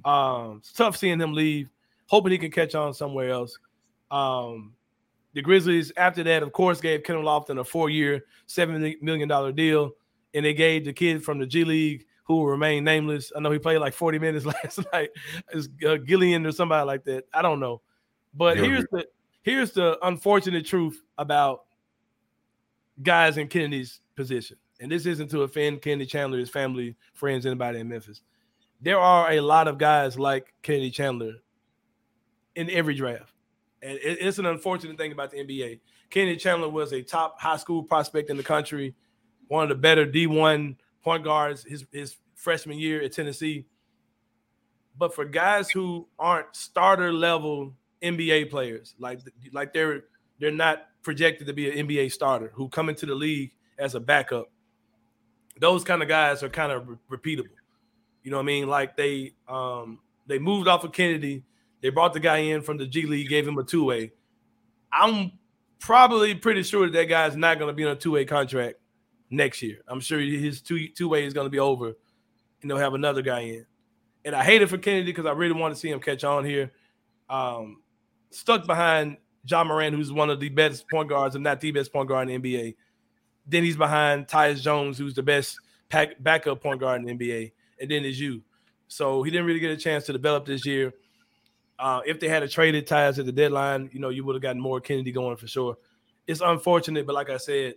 Um, 0.03 0.57
it's 0.59 0.73
tough 0.73 0.97
seeing 0.97 1.19
him 1.19 1.33
leave. 1.33 1.69
Hoping 2.07 2.31
he 2.31 2.37
can 2.37 2.51
catch 2.51 2.75
on 2.75 2.93
somewhere 2.93 3.29
else. 3.29 3.57
Um, 4.11 4.73
the 5.37 5.43
Grizzlies, 5.43 5.91
after 5.97 6.23
that, 6.23 6.41
of 6.41 6.51
course, 6.51 6.81
gave 6.81 7.03
Kevin 7.03 7.21
Lofton 7.21 7.59
a 7.59 7.63
four-year, 7.63 8.25
seven 8.47 8.95
million 9.03 9.29
dollar 9.29 9.51
deal, 9.51 9.91
and 10.33 10.43
they 10.43 10.55
gave 10.55 10.83
the 10.83 10.91
kid 10.91 11.23
from 11.23 11.37
the 11.37 11.45
G 11.45 11.63
League 11.63 12.07
who 12.23 12.37
will 12.37 12.47
remain 12.47 12.83
nameless. 12.83 13.31
I 13.35 13.39
know 13.39 13.51
he 13.51 13.59
played 13.59 13.77
like 13.77 13.93
40 13.93 14.17
minutes 14.17 14.45
last 14.63 14.79
night. 14.91 15.11
It's 15.53 15.69
uh, 15.87 15.97
Gillian 15.97 16.43
or 16.43 16.51
somebody 16.51 16.87
like 16.87 17.03
that. 17.03 17.25
I 17.31 17.43
don't 17.43 17.59
know. 17.59 17.83
But 18.33 18.57
here's 18.57 18.85
the 18.91 19.05
here's 19.43 19.73
the 19.73 19.99
unfortunate 20.01 20.65
truth 20.65 21.03
about 21.19 21.65
guys 23.03 23.37
in 23.37 23.47
Kennedy's 23.47 23.99
position. 24.15 24.57
And 24.79 24.91
this 24.91 25.05
isn't 25.05 25.29
to 25.29 25.43
offend 25.43 25.83
Kennedy 25.83 26.07
Chandler, 26.07 26.39
his 26.39 26.49
family, 26.49 26.95
friends, 27.13 27.45
anybody 27.45 27.79
in 27.79 27.87
Memphis. 27.89 28.23
There 28.81 28.99
are 28.99 29.33
a 29.33 29.41
lot 29.41 29.67
of 29.67 29.77
guys 29.77 30.17
like 30.17 30.51
Kennedy 30.63 30.89
Chandler 30.89 31.33
in 32.55 32.71
every 32.71 32.95
draft. 32.95 33.33
And 33.81 33.99
it's 34.01 34.39
an 34.39 34.45
unfortunate 34.45 34.97
thing 34.97 35.11
about 35.11 35.31
the 35.31 35.37
NBA. 35.37 35.79
Kennedy 36.09 36.37
Chandler 36.37 36.69
was 36.69 36.93
a 36.93 37.01
top 37.01 37.39
high 37.39 37.57
school 37.57 37.83
prospect 37.83 38.29
in 38.29 38.37
the 38.37 38.43
country, 38.43 38.95
one 39.47 39.63
of 39.63 39.69
the 39.69 39.75
better 39.75 40.05
D1 40.05 40.75
point 41.03 41.23
guards 41.23 41.63
his 41.63 41.85
his 41.91 42.17
freshman 42.35 42.79
year 42.79 43.01
at 43.01 43.13
Tennessee. 43.13 43.65
But 44.97 45.13
for 45.13 45.25
guys 45.25 45.69
who 45.69 46.07
aren't 46.17 46.55
starter 46.55 47.13
level 47.13 47.73
NBA 48.01 48.49
players, 48.49 48.95
like 48.99 49.19
like 49.51 49.73
they're 49.73 50.05
they're 50.39 50.51
not 50.51 50.87
projected 51.03 51.47
to 51.47 51.53
be 51.53 51.69
an 51.69 51.87
NBA 51.87 52.11
starter 52.11 52.51
who 52.53 52.69
come 52.69 52.89
into 52.89 53.05
the 53.05 53.15
league 53.15 53.51
as 53.77 53.95
a 53.95 53.99
backup. 53.99 54.49
Those 55.59 55.83
kind 55.83 56.01
of 56.01 56.07
guys 56.07 56.43
are 56.43 56.49
kind 56.49 56.71
of 56.71 56.87
re- 56.87 57.17
repeatable. 57.17 57.49
You 58.23 58.31
know 58.31 58.37
what 58.37 58.43
I 58.43 58.47
mean? 58.47 58.67
Like 58.67 58.97
they 58.97 59.33
um 59.47 59.99
they 60.25 60.39
moved 60.39 60.67
off 60.67 60.83
of 60.83 60.91
Kennedy, 60.91 61.43
they 61.81 61.89
brought 61.89 62.13
the 62.13 62.19
guy 62.19 62.37
in 62.37 62.61
from 62.61 62.77
the 62.77 62.87
G 62.87 63.05
League, 63.05 63.29
gave 63.29 63.47
him 63.47 63.57
a 63.57 63.63
two 63.63 63.83
way. 63.83 64.11
I'm 64.91 65.31
probably 65.79 66.35
pretty 66.35 66.63
sure 66.63 66.87
that, 66.87 66.93
that 66.93 67.05
guy's 67.05 67.35
not 67.35 67.59
going 67.59 67.69
to 67.69 67.73
be 67.73 67.85
on 67.85 67.91
a 67.91 67.95
two 67.95 68.11
way 68.11 68.25
contract 68.25 68.75
next 69.29 69.61
year. 69.61 69.79
I'm 69.87 69.99
sure 69.99 70.19
his 70.19 70.61
two 70.61 70.87
two 70.89 71.09
way 71.09 71.25
is 71.25 71.33
going 71.33 71.45
to 71.45 71.51
be 71.51 71.59
over, 71.59 71.93
and 72.61 72.69
they'll 72.69 72.77
have 72.77 72.93
another 72.93 73.21
guy 73.21 73.41
in. 73.41 73.65
And 74.25 74.35
I 74.35 74.43
hate 74.43 74.61
it 74.61 74.67
for 74.67 74.77
Kennedy 74.77 75.11
because 75.11 75.25
I 75.25 75.31
really 75.31 75.53
want 75.53 75.73
to 75.73 75.79
see 75.79 75.89
him 75.89 75.99
catch 75.99 76.23
on 76.23 76.43
here. 76.43 76.71
Um, 77.29 77.81
stuck 78.31 78.65
behind 78.65 79.17
Ja 79.45 79.63
Morant, 79.63 79.95
who's 79.95 80.11
one 80.11 80.29
of 80.29 80.39
the 80.39 80.49
best 80.49 80.89
point 80.89 81.09
guards, 81.09 81.35
and 81.35 81.43
not 81.43 81.61
the 81.61 81.71
best 81.71 81.93
point 81.93 82.09
guard 82.09 82.29
in 82.29 82.41
the 82.41 82.55
NBA. 82.55 82.75
Then 83.45 83.63
he's 83.63 83.77
behind 83.77 84.27
Tyus 84.27 84.61
Jones, 84.61 84.97
who's 84.97 85.13
the 85.13 85.23
best 85.23 85.57
pack, 85.89 86.21
backup 86.21 86.61
point 86.61 86.81
guard 86.81 87.01
in 87.01 87.07
the 87.07 87.13
NBA, 87.13 87.53
and 87.79 87.89
then 87.89 88.03
is 88.03 88.19
you. 88.19 88.41
So 88.89 89.23
he 89.23 89.31
didn't 89.31 89.45
really 89.45 89.59
get 89.59 89.71
a 89.71 89.77
chance 89.77 90.05
to 90.05 90.13
develop 90.13 90.45
this 90.45 90.65
year. 90.65 90.93
Uh, 91.79 92.01
if 92.05 92.19
they 92.19 92.27
had 92.27 92.43
a 92.43 92.47
traded 92.47 92.87
Tyus 92.87 93.19
at 93.19 93.25
the 93.25 93.31
deadline, 93.31 93.89
you 93.93 93.99
know, 93.99 94.09
you 94.09 94.23
would 94.23 94.35
have 94.35 94.41
gotten 94.41 94.61
more 94.61 94.79
Kennedy 94.81 95.11
going 95.11 95.37
for 95.37 95.47
sure. 95.47 95.77
It's 96.25 96.41
unfortunate, 96.41 97.05
but 97.05 97.15
like 97.15 97.29
I 97.29 97.37
said, 97.37 97.75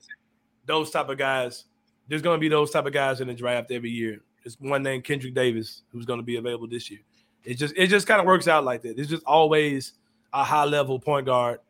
those 0.67 0.91
type 0.91 1.09
of 1.09 1.19
guys, 1.19 1.65
there's 2.09 2.23
going 2.23 2.37
to 2.37 2.41
be 2.41 2.49
those 2.49 2.71
type 2.71 2.87
of 2.87 2.93
guys 2.93 3.21
in 3.21 3.29
the 3.29 3.35
draft 3.35 3.71
every 3.71 3.91
year. 3.91 4.21
There's 4.43 4.59
one 4.59 4.83
named 4.83 5.05
Kendric 5.05 5.35
Davis 5.35 5.83
who's 5.93 6.07
going 6.07 6.19
to 6.19 6.25
be 6.25 6.37
available 6.37 6.67
this 6.67 6.91
year. 6.91 7.01
It 7.45 7.55
just 7.55 7.75
it 7.77 7.87
just 7.89 8.07
kind 8.07 8.21
of 8.21 8.27
works 8.27 8.49
out 8.49 8.65
like 8.65 8.83
that. 8.83 8.99
It's 8.99 9.09
just 9.09 9.25
always 9.25 9.95
a 10.33 10.45
high 10.45 10.65
level 10.65 10.99
point 10.99 11.27
guard, 11.27 11.61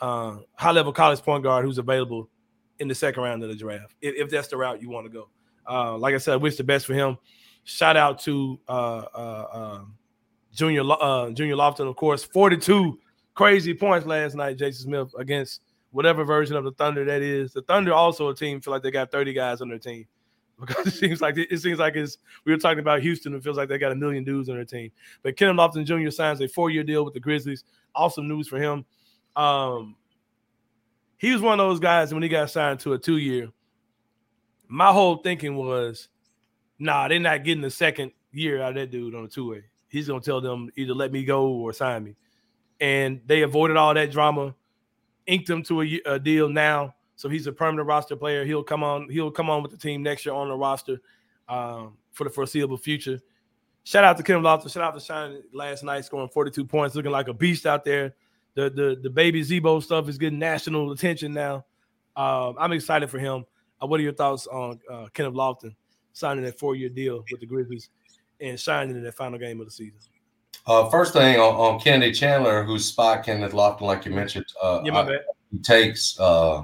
uh, 0.00 0.38
high 0.54 0.72
level 0.72 0.92
college 0.92 1.20
point 1.20 1.42
guard 1.42 1.64
who's 1.64 1.78
available 1.78 2.28
in 2.78 2.88
the 2.88 2.94
second 2.94 3.22
round 3.22 3.42
of 3.42 3.48
the 3.48 3.56
draft 3.56 3.94
if, 4.00 4.14
if 4.16 4.30
that's 4.30 4.48
the 4.48 4.56
route 4.56 4.82
you 4.82 4.90
want 4.90 5.06
to 5.06 5.10
go. 5.10 5.28
Uh, 5.68 5.96
like 5.96 6.14
I 6.14 6.18
said, 6.18 6.34
I 6.34 6.36
wish 6.36 6.56
the 6.56 6.64
best 6.64 6.86
for 6.86 6.94
him. 6.94 7.18
Shout 7.64 7.96
out 7.96 8.20
to 8.20 8.60
uh, 8.68 9.04
uh, 9.14 9.46
um, 9.52 9.94
Junior 10.56 10.82
uh, 10.90 11.30
Junior 11.30 11.54
Lofton, 11.54 11.88
of 11.88 11.96
course, 11.96 12.24
42 12.24 12.98
crazy 13.34 13.74
points 13.74 14.06
last 14.06 14.34
night, 14.34 14.56
Jason 14.56 14.84
Smith 14.84 15.12
against 15.18 15.60
whatever 15.90 16.24
version 16.24 16.56
of 16.56 16.64
the 16.64 16.72
Thunder 16.72 17.04
that 17.04 17.22
is. 17.22 17.52
The 17.52 17.62
Thunder 17.62 17.92
also 17.92 18.28
a 18.28 18.34
team 18.34 18.60
feel 18.60 18.72
like 18.72 18.82
they 18.82 18.90
got 18.90 19.12
30 19.12 19.34
guys 19.34 19.60
on 19.60 19.68
their 19.68 19.78
team 19.78 20.06
because 20.60 20.86
it 20.86 20.94
seems 20.94 21.20
like 21.20 21.36
it 21.36 21.60
seems 21.60 21.78
like 21.78 21.94
it's 21.94 22.18
we 22.44 22.52
were 22.52 22.58
talking 22.58 22.80
about 22.80 23.02
Houston. 23.02 23.34
It 23.34 23.44
feels 23.44 23.58
like 23.58 23.68
they 23.68 23.78
got 23.78 23.92
a 23.92 23.96
million 23.96 24.24
dudes 24.24 24.48
on 24.48 24.56
their 24.56 24.64
team. 24.64 24.90
But 25.22 25.36
Kenneth 25.36 25.56
Lofton 25.56 25.84
Jr. 25.84 26.10
signs 26.10 26.40
a 26.40 26.48
four-year 26.48 26.82
deal 26.82 27.04
with 27.04 27.14
the 27.14 27.20
Grizzlies. 27.20 27.64
Awesome 27.94 28.26
news 28.26 28.48
for 28.48 28.58
him. 28.58 28.86
Um, 29.36 29.96
he 31.18 31.32
was 31.32 31.42
one 31.42 31.60
of 31.60 31.68
those 31.68 31.80
guys 31.80 32.12
when 32.14 32.22
he 32.22 32.28
got 32.30 32.50
signed 32.50 32.80
to 32.80 32.94
a 32.94 32.98
two-year. 32.98 33.50
My 34.68 34.92
whole 34.92 35.18
thinking 35.18 35.56
was, 35.56 36.08
nah, 36.78 37.08
they're 37.08 37.20
not 37.20 37.44
getting 37.44 37.62
the 37.62 37.70
second 37.70 38.12
year 38.32 38.60
out 38.62 38.70
of 38.70 38.74
that 38.76 38.90
dude 38.90 39.14
on 39.14 39.24
a 39.24 39.28
two-way. 39.28 39.64
He's 39.96 40.08
gonna 40.08 40.20
tell 40.20 40.40
them 40.40 40.70
either 40.76 40.94
let 40.94 41.12
me 41.12 41.24
go 41.24 41.48
or 41.48 41.72
sign 41.72 42.04
me. 42.04 42.16
And 42.80 43.20
they 43.26 43.42
avoided 43.42 43.76
all 43.76 43.94
that 43.94 44.10
drama, 44.10 44.54
inked 45.26 45.48
him 45.48 45.62
to 45.64 45.82
a, 45.82 46.00
a 46.04 46.18
deal 46.18 46.48
now 46.48 46.94
so 47.16 47.30
he's 47.30 47.46
a 47.46 47.52
permanent 47.52 47.88
roster 47.88 48.14
player. 48.14 48.44
He'll 48.44 48.62
come 48.62 48.84
on. 48.84 49.08
He'll 49.08 49.30
come 49.30 49.50
on 49.50 49.62
with 49.62 49.72
the 49.72 49.78
team 49.78 50.02
next 50.02 50.24
year 50.24 50.34
on 50.34 50.48
the 50.48 50.54
roster 50.54 51.00
um, 51.48 51.96
for 52.12 52.24
the 52.24 52.30
foreseeable 52.30 52.76
future. 52.76 53.20
Shout 53.84 54.04
out 54.04 54.18
to 54.18 54.22
Kim 54.22 54.42
Lofton. 54.42 54.70
Shout 54.70 54.82
out 54.82 54.94
to 54.94 55.00
Shine 55.00 55.42
last 55.52 55.82
night, 55.82 56.04
scoring 56.04 56.28
42 56.28 56.64
points, 56.66 56.94
looking 56.94 57.10
like 57.10 57.28
a 57.28 57.34
beast 57.34 57.66
out 57.66 57.84
there. 57.84 58.14
The 58.54 58.70
the 58.70 58.98
the 59.02 59.10
baby 59.10 59.42
Z-Bo 59.42 59.80
stuff 59.80 60.08
is 60.08 60.18
getting 60.18 60.38
national 60.38 60.92
attention 60.92 61.32
now. 61.32 61.64
Um, 62.14 62.56
I'm 62.58 62.72
excited 62.72 63.10
for 63.10 63.18
him. 63.18 63.44
Uh, 63.82 63.86
what 63.86 64.00
are 64.00 64.02
your 64.02 64.14
thoughts 64.14 64.46
on 64.46 64.80
uh, 64.90 65.06
Kenneth 65.12 65.34
Lofton 65.34 65.74
signing 66.12 66.44
that 66.44 66.58
four-year 66.58 66.88
deal 66.88 67.24
with 67.30 67.40
the 67.40 67.46
Grizzlies 67.46 67.90
and 68.40 68.58
shining 68.58 68.96
in 68.96 69.02
that 69.04 69.14
final 69.14 69.38
game 69.38 69.60
of 69.60 69.66
the 69.66 69.72
season? 69.72 69.98
Uh, 70.66 70.88
first 70.90 71.12
thing 71.12 71.38
on, 71.38 71.54
on 71.54 71.80
Kennedy 71.80 72.12
Chandler, 72.12 72.64
whose 72.64 72.86
spot 72.86 73.24
Kenneth 73.24 73.52
Lofton, 73.52 73.82
like 73.82 74.04
you 74.04 74.12
mentioned, 74.12 74.46
uh, 74.62 74.80
yeah, 74.84 74.92
my 74.92 75.02
bad. 75.04 75.20
he 75.52 75.58
takes 75.58 76.18
uh, 76.18 76.62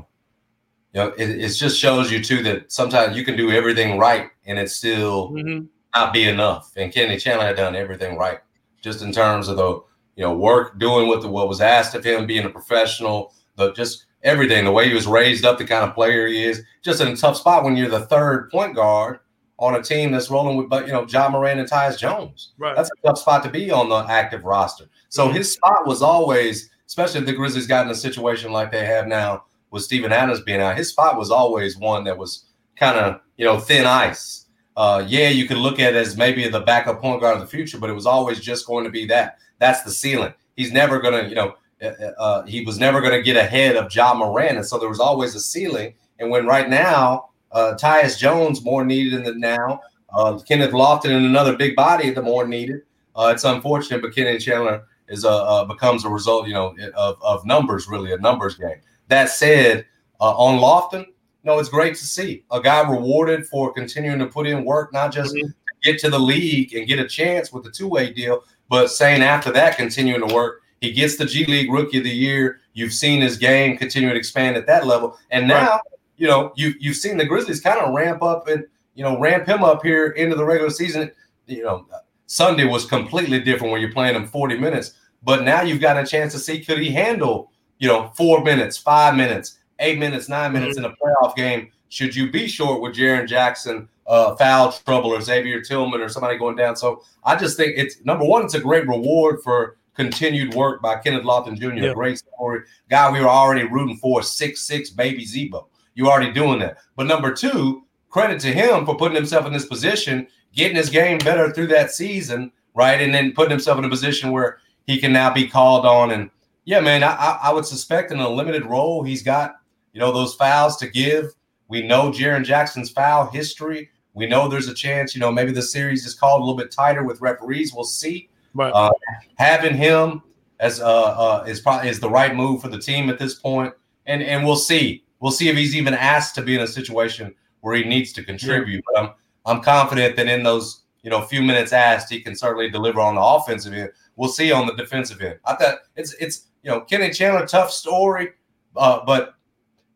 you 0.93 1.01
know, 1.01 1.09
it, 1.17 1.31
it 1.31 1.49
just 1.49 1.79
shows 1.79 2.13
you 2.13 2.23
too 2.23 2.43
that 2.43 2.71
sometimes 2.71 3.17
you 3.17 3.25
can 3.25 3.37
do 3.37 3.51
everything 3.51 3.99
right 3.99 4.29
and 4.45 4.59
it 4.59 4.71
still 4.71 5.31
mm-hmm. 5.31 5.65
not 5.95 6.13
be 6.13 6.25
enough. 6.25 6.73
And 6.77 6.93
Kenny 6.93 7.17
Chandler 7.17 7.47
had 7.47 7.57
done 7.57 7.75
everything 7.75 8.19
right, 8.19 8.41
just 8.83 9.03
in 9.03 9.13
terms 9.13 9.49
of 9.49 9.57
the 9.57 9.81
you 10.17 10.25
know 10.25 10.35
work, 10.35 10.79
doing 10.79 11.09
what 11.09 11.23
the, 11.23 11.29
what 11.29 11.49
was 11.49 11.61
asked 11.61 11.95
of 11.95 12.05
him, 12.05 12.27
being 12.27 12.45
a 12.45 12.51
professional, 12.51 13.33
the 13.57 13.73
just 13.73 14.07
everything, 14.23 14.65
the 14.65 14.73
way 14.73 14.89
he 14.89 14.95
was 14.95 15.07
raised 15.07 15.45
up, 15.45 15.59
the 15.59 15.65
kind 15.65 15.85
of 15.85 15.95
player 15.95 16.27
he 16.27 16.45
is. 16.45 16.63
Just 16.83 17.01
in 17.01 17.09
a 17.09 17.17
tough 17.17 17.39
spot 17.39 17.65
when 17.65 17.77
you're 17.77 17.89
the 17.89 18.07
third 18.07 18.51
point 18.51 18.75
guard 18.75 19.21
on 19.59 19.77
a 19.77 19.83
team 19.83 20.11
that's 20.11 20.31
rolling 20.31 20.57
with, 20.57 20.69
but 20.69 20.87
you 20.87 20.93
know, 20.93 21.07
Ja 21.07 21.29
Morant 21.29 21.61
and 21.61 21.69
Tyus 21.69 21.99
Jones. 21.99 22.53
Right. 22.59 22.75
That's 22.75 22.91
a 22.91 23.07
tough 23.07 23.19
spot 23.19 23.43
to 23.45 23.51
be 23.51 23.71
on 23.71 23.89
the 23.89 23.99
active 23.99 24.45
roster. 24.45 24.87
So 25.09 25.27
mm-hmm. 25.27 25.37
his 25.37 25.53
spot 25.53 25.87
was 25.87 26.03
always, 26.03 26.71
especially 26.87 27.21
if 27.21 27.27
the 27.27 27.33
Grizzlies 27.33 27.67
got 27.67 27.87
in 27.87 27.93
a 27.93 27.95
situation 27.95 28.51
like 28.51 28.73
they 28.73 28.85
have 28.85 29.07
now 29.07 29.45
with 29.71 29.83
Steven 29.83 30.13
Adams 30.13 30.41
being 30.43 30.61
out, 30.61 30.77
his 30.77 30.89
spot 30.89 31.17
was 31.17 31.31
always 31.31 31.77
one 31.77 32.05
that 32.05 32.17
was 32.17 32.47
kind 32.77 32.99
of 32.99 33.21
you 33.37 33.45
know 33.45 33.59
thin 33.59 33.87
ice. 33.87 34.47
Uh, 34.77 35.05
yeah, 35.07 35.29
you 35.29 35.47
could 35.47 35.59
look 35.59 35.79
at 35.79 35.95
it 35.95 35.97
as 35.97 36.17
maybe 36.17 36.49
the 36.49 36.61
backup 36.61 37.01
point 37.01 37.21
guard 37.21 37.35
of 37.35 37.41
the 37.41 37.47
future, 37.47 37.79
but 37.79 37.91
it 37.91 37.95
was 37.95 38.07
always 38.07 38.41
just 38.41 38.67
going 38.67 38.85
to 38.85 38.91
be 38.91 39.05
that. 39.07 39.39
That's 39.59 39.83
the 39.83 39.91
ceiling. 39.91 40.33
He's 40.57 40.73
never 40.73 40.99
going 40.99 41.25
to, 41.25 41.29
you 41.29 41.35
know, 41.35 41.55
uh, 41.83 41.87
uh, 41.87 42.23
uh 42.23 42.47
he 42.47 42.65
was 42.65 42.79
never 42.79 43.01
going 43.01 43.13
to 43.13 43.23
get 43.23 43.37
ahead 43.37 43.77
of 43.77 43.95
Ja 43.95 44.15
Morant, 44.15 44.57
and 44.57 44.67
so 44.67 44.79
there 44.79 44.89
was 44.89 45.01
always 45.01 45.35
a 45.35 45.41
ceiling. 45.41 45.95
And 46.19 46.31
when 46.31 46.47
right 46.47 46.71
now, 46.71 47.31
uh, 47.53 47.75
Tyus 47.81 48.19
Jones 48.19 48.65
more 48.65 48.85
needed 48.85 49.25
than 49.25 49.41
now, 49.41 49.81
uh, 50.13 50.39
Kenneth 50.39 50.73
Lofton 50.73 51.11
and 51.11 51.27
another 51.27 51.57
big 51.57 51.75
body, 51.75 52.11
the 52.11 52.23
more 52.23 52.47
needed. 52.47 52.83
Uh, 53.17 53.33
it's 53.35 53.45
unfortunate, 53.45 54.03
but 54.03 54.15
Kenny 54.15 54.39
Chandler 54.39 54.85
is 55.09 55.25
a 55.25 55.31
uh, 55.31 55.65
becomes 55.65 56.05
a 56.05 56.09
result, 56.09 56.47
you 56.47 56.55
know, 56.55 56.75
of, 56.95 57.17
of 57.23 57.45
numbers, 57.45 57.89
really 57.89 58.13
a 58.13 58.19
numbers 58.19 58.57
game. 58.57 58.81
That 59.09 59.29
said, 59.29 59.87
uh, 60.21 60.35
on 60.37 60.59
Lofton, 60.59 61.07
no, 61.45 61.59
it's 61.59 61.69
great 61.69 61.95
to 61.97 62.07
see 62.07 62.45
a 62.51 62.61
guy 62.61 62.89
rewarded 62.89 63.47
for 63.47 63.73
continuing 63.73 64.19
to 64.21 64.27
put 64.27 64.47
in 64.47 64.65
work, 64.65 64.93
not 64.93 65.13
just 65.13 65.35
mm-hmm. 65.35 65.51
get 65.83 65.99
to 66.01 66.11
the 66.11 66.19
league 66.19 66.75
and 66.75 66.87
get 66.87 66.99
a 66.99 67.09
chance 67.09 67.53
with 67.53 67.65
the 67.65 67.71
two 67.71 67.89
way 67.89 68.13
deal, 68.13 68.43
but 68.69 68.89
saying 68.89 69.23
after 69.23 69.51
that, 69.53 69.77
continuing 69.77 70.27
to 70.27 70.35
work. 70.35 70.61
He 70.81 70.91
gets 70.93 71.17
the 71.17 71.27
G 71.27 71.45
League 71.45 71.71
Rookie 71.71 71.99
of 71.99 72.05
the 72.05 72.11
Year. 72.11 72.61
You've 72.73 72.93
seen 72.93 73.21
his 73.21 73.37
game 73.37 73.77
continue 73.77 74.09
to 74.09 74.17
expand 74.17 74.57
at 74.57 74.67
that 74.67 74.87
level, 74.87 75.19
and 75.31 75.47
now 75.47 75.71
right. 75.73 75.81
You 76.23 76.29
know 76.29 76.53
you 76.57 76.75
you've 76.79 76.97
seen 76.97 77.17
the 77.17 77.25
Grizzlies 77.25 77.61
kind 77.61 77.81
of 77.81 77.93
ramp 77.95 78.23
up 78.23 78.49
and 78.49 78.65
you 78.95 79.03
know 79.05 79.19
ramp 79.19 79.47
him 79.47 79.63
up 79.65 79.83
here 79.83 80.09
into 80.11 80.37
the 80.37 80.45
regular 80.45 80.71
season. 80.71 81.11
You 81.47 81.65
know, 81.65 81.87
Sunday 82.27 82.65
was 82.65 82.87
completely 82.87 83.41
different 83.41 83.73
when 83.73 83.81
you're 83.81 83.93
playing 83.93 84.15
him 84.15 84.27
40 84.27 84.59
minutes, 84.59 84.95
but 85.23 85.43
now 85.43 85.63
you've 85.63 85.81
got 85.81 86.03
a 86.03 86.07
chance 86.07 86.33
to 86.33 86.39
see 86.39 86.65
could 86.65 86.79
he 86.79 86.91
handle 86.91 87.53
you 87.83 87.89
know, 87.89 88.13
four 88.15 88.45
minutes, 88.45 88.79
five 88.79 89.17
minutes, 89.17 89.59
eight 89.81 89.99
minutes, 89.99 90.29
9 90.29 90.53
minutes 90.53 90.79
mm-hmm. 90.79 90.85
in 90.85 90.93
a 90.93 90.97
playoff 90.97 91.35
game. 91.35 91.73
Should 91.89 92.15
you 92.15 92.31
be 92.31 92.47
short 92.47 92.81
with 92.81 92.95
Jaren 92.95 93.27
Jackson, 93.27 93.89
uh, 94.07 94.37
foul 94.37 94.71
trouble, 94.71 95.11
or 95.11 95.21
Xavier 95.21 95.61
Tillman, 95.61 96.01
or 96.01 96.09
somebody 96.09 96.39
going 96.39 96.55
down? 96.55 96.77
So 96.77 97.03
I 97.25 97.35
just 97.35 97.57
think 97.57 97.75
it's 97.77 97.97
number 98.05 98.25
one, 98.25 98.45
it's 98.45 98.55
a 98.55 98.61
great 98.61 98.87
reward 98.87 99.43
for 99.43 99.79
continued 99.97 100.55
work 100.55 100.81
by 100.81 100.95
Kenneth 101.01 101.25
Lofton 101.25 101.59
Jr. 101.59 101.93
Great 101.93 102.19
story. 102.19 102.61
Guy 102.89 103.11
we 103.11 103.19
were 103.19 103.29
already 103.29 103.65
rooting 103.65 103.97
for, 103.97 104.23
six 104.23 104.61
six 104.61 104.89
baby 104.89 105.25
Z-Bo. 105.25 105.67
You 105.95 106.09
already 106.09 106.33
doing 106.33 106.59
that. 106.61 106.79
But 106.97 107.07
number 107.07 107.33
two, 107.33 107.85
credit 108.09 108.41
to 108.41 108.49
him 108.49 108.87
for 108.87 108.97
putting 108.97 109.17
himself 109.17 109.47
in 109.47 109.53
this 109.53 109.67
position, 109.67 110.27
getting 110.55 110.77
his 110.77 110.91
game 110.91 111.19
better 111.19 111.51
through 111.53 111.69
that 111.69 111.91
season, 111.91 112.53
right? 112.75 113.01
And 113.01 113.13
then 113.13 113.33
putting 113.33 113.51
himself 113.51 113.79
in 113.79 113.85
a 113.85 113.89
position 113.89 114.31
where 114.31 114.59
he 114.87 114.99
can 114.99 115.13
now 115.13 115.33
be 115.33 115.49
called 115.49 115.87
on 115.87 116.11
and 116.11 116.31
yeah, 116.65 116.81
man, 116.81 117.03
I, 117.03 117.39
I 117.43 117.53
would 117.53 117.67
suspect 117.67 118.13
in 118.13 118.21
a 118.21 118.29
limited 118.29 118.65
role, 118.67 119.03
he's 119.03 119.23
got, 119.23 119.57
you 119.93 120.01
know, 120.01 120.13
those 120.13 120.35
fouls 120.35 120.77
to 120.77 120.87
give. 120.87 121.33
We 121.67 121.83
know 121.83 122.11
Jaren 122.11 122.45
Jackson's 122.45 122.91
foul 122.91 123.27
history. 123.31 123.91
We 124.15 124.27
know 124.27 124.47
there's 124.47 124.69
a 124.69 124.75
chance, 124.75 125.15
you 125.15 125.21
know, 125.21 125.33
maybe 125.33 125.53
the 125.53 125.63
series 125.63 126.07
is 126.07 126.15
called 126.15 126.41
a 126.41 126.45
little 126.45 126.57
bit 126.57 126.71
tighter 126.71 127.03
with 127.03 127.21
referees. 127.21 127.73
We'll 127.75 127.85
see. 127.85 128.29
But 128.55 128.73
uh, 128.75 128.93
having 129.37 129.75
him 129.75 130.23
as 130.61 130.81
uh, 130.81 130.85
uh, 130.87 131.45
is 131.49 131.61
probably 131.61 131.89
is 131.89 131.99
the 131.99 132.11
right 132.11 132.35
move 132.35 132.61
for 132.61 132.69
the 132.69 132.79
team 132.79 133.09
at 133.09 133.19
this 133.19 133.35
point, 133.35 133.75
and 134.07 134.23
and 134.23 134.45
we'll 134.45 134.57
see. 134.57 135.03
We'll 135.23 135.33
see 135.33 135.49
if 135.49 135.57
he's 135.57 135.75
even 135.77 135.95
asked 135.95 136.35
to 136.35 136.43
be 136.43 136.57
in 136.57 136.61
a 136.61 136.67
situation 136.67 137.35
where 137.61 137.77
he 137.77 137.85
needs 137.85 138.13
to 138.15 138.25
contribute. 138.25 138.85
Yeah. 138.93 138.93
But 138.93 139.01
I'm 139.01 139.15
I'm 139.47 139.63
confident 139.63 140.17
that 140.17 140.27
in 140.27 140.43
those 140.43 140.83
you 141.03 141.11
know 141.11 141.23
few 141.23 141.43
minutes 141.43 141.73
asked, 141.73 142.11
he 142.11 142.21
can 142.21 142.35
certainly 142.35 142.69
deliver 142.69 143.01
on 143.01 143.15
the 143.15 143.23
offensive 143.23 143.73
end. 143.73 143.91
We'll 144.17 144.29
see 144.29 144.53
on 144.53 144.67
the 144.67 144.75
defensive 144.75 145.23
end. 145.23 145.39
I 145.47 145.55
thought 145.55 145.79
it's 145.97 146.13
it's 146.15 146.49
you 146.63 146.71
know, 146.71 146.81
Kenny 146.81 147.11
Chandler, 147.11 147.47
tough 147.47 147.71
story, 147.71 148.31
uh, 148.77 149.05
but 149.05 149.35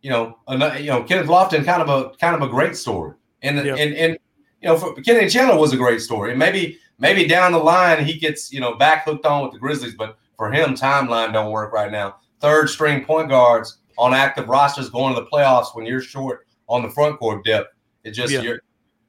you 0.03 0.11
know, 0.11 0.39
another, 0.49 0.79
you 0.79 0.91
know, 0.91 1.03
Kenneth 1.03 1.29
Lofton, 1.29 1.65
kind 1.65 1.83
of 1.83 1.89
a 1.89 2.17
kind 2.19 2.35
of 2.37 2.43
a 2.43 2.49
great 2.49 2.77
story, 2.77 3.15
and 3.43 3.59
and 3.59 3.95
and 3.95 4.19
you 4.63 4.69
know, 4.69 4.77
for 4.77 4.95
Kenny 4.95 5.29
Chandler 5.29 5.59
was 5.59 5.73
a 5.73 5.77
great 5.77 6.01
story, 6.01 6.31
and 6.31 6.39
maybe 6.39 6.79
maybe 6.99 7.27
down 7.27 7.53
the 7.53 7.59
line 7.59 8.05
he 8.05 8.19
gets 8.19 8.53
you 8.53 8.61
know 8.61 8.75
back 8.75 9.05
hooked 9.05 9.27
on 9.27 9.43
with 9.43 9.53
the 9.53 9.59
Grizzlies, 9.59 9.95
but 9.95 10.19
for 10.37 10.53
him, 10.53 10.75
timeline 10.75 11.33
don't 11.33 11.51
work 11.51 11.73
right 11.73 11.91
now. 11.91 12.17
Third 12.41 12.69
string 12.69 13.05
point 13.05 13.29
guards 13.29 13.79
on 13.99 14.15
active 14.15 14.49
rosters 14.49 14.91
going 14.91 15.15
to 15.15 15.21
the 15.21 15.27
playoffs 15.27 15.75
when 15.75 15.87
you're 15.87 16.01
short 16.01 16.47
on 16.69 16.83
the 16.83 16.91
front 16.91 17.19
court 17.19 17.45
depth. 17.45 17.75
It 18.05 18.13
just 18.13 18.33
yeah. 18.33 18.41
your 18.41 18.61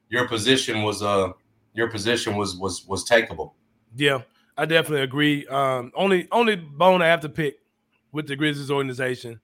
your 0.08 0.28
position 0.28 0.82
was 0.82 1.02
uh 1.02 1.32
your 1.74 1.88
position 1.90 2.36
was 2.36 2.56
was 2.56 2.86
was 2.86 3.08
takeable. 3.08 3.52
Yeah. 3.96 4.22
I 4.58 4.64
definitely 4.64 5.02
agree. 5.02 5.46
Um, 5.46 5.92
only 5.94 6.26
only 6.32 6.56
bone 6.56 7.00
I 7.00 7.06
have 7.06 7.20
to 7.20 7.28
pick 7.28 7.60
with 8.10 8.26
the 8.26 8.34
Grizzlies 8.34 8.72
organization, 8.72 9.40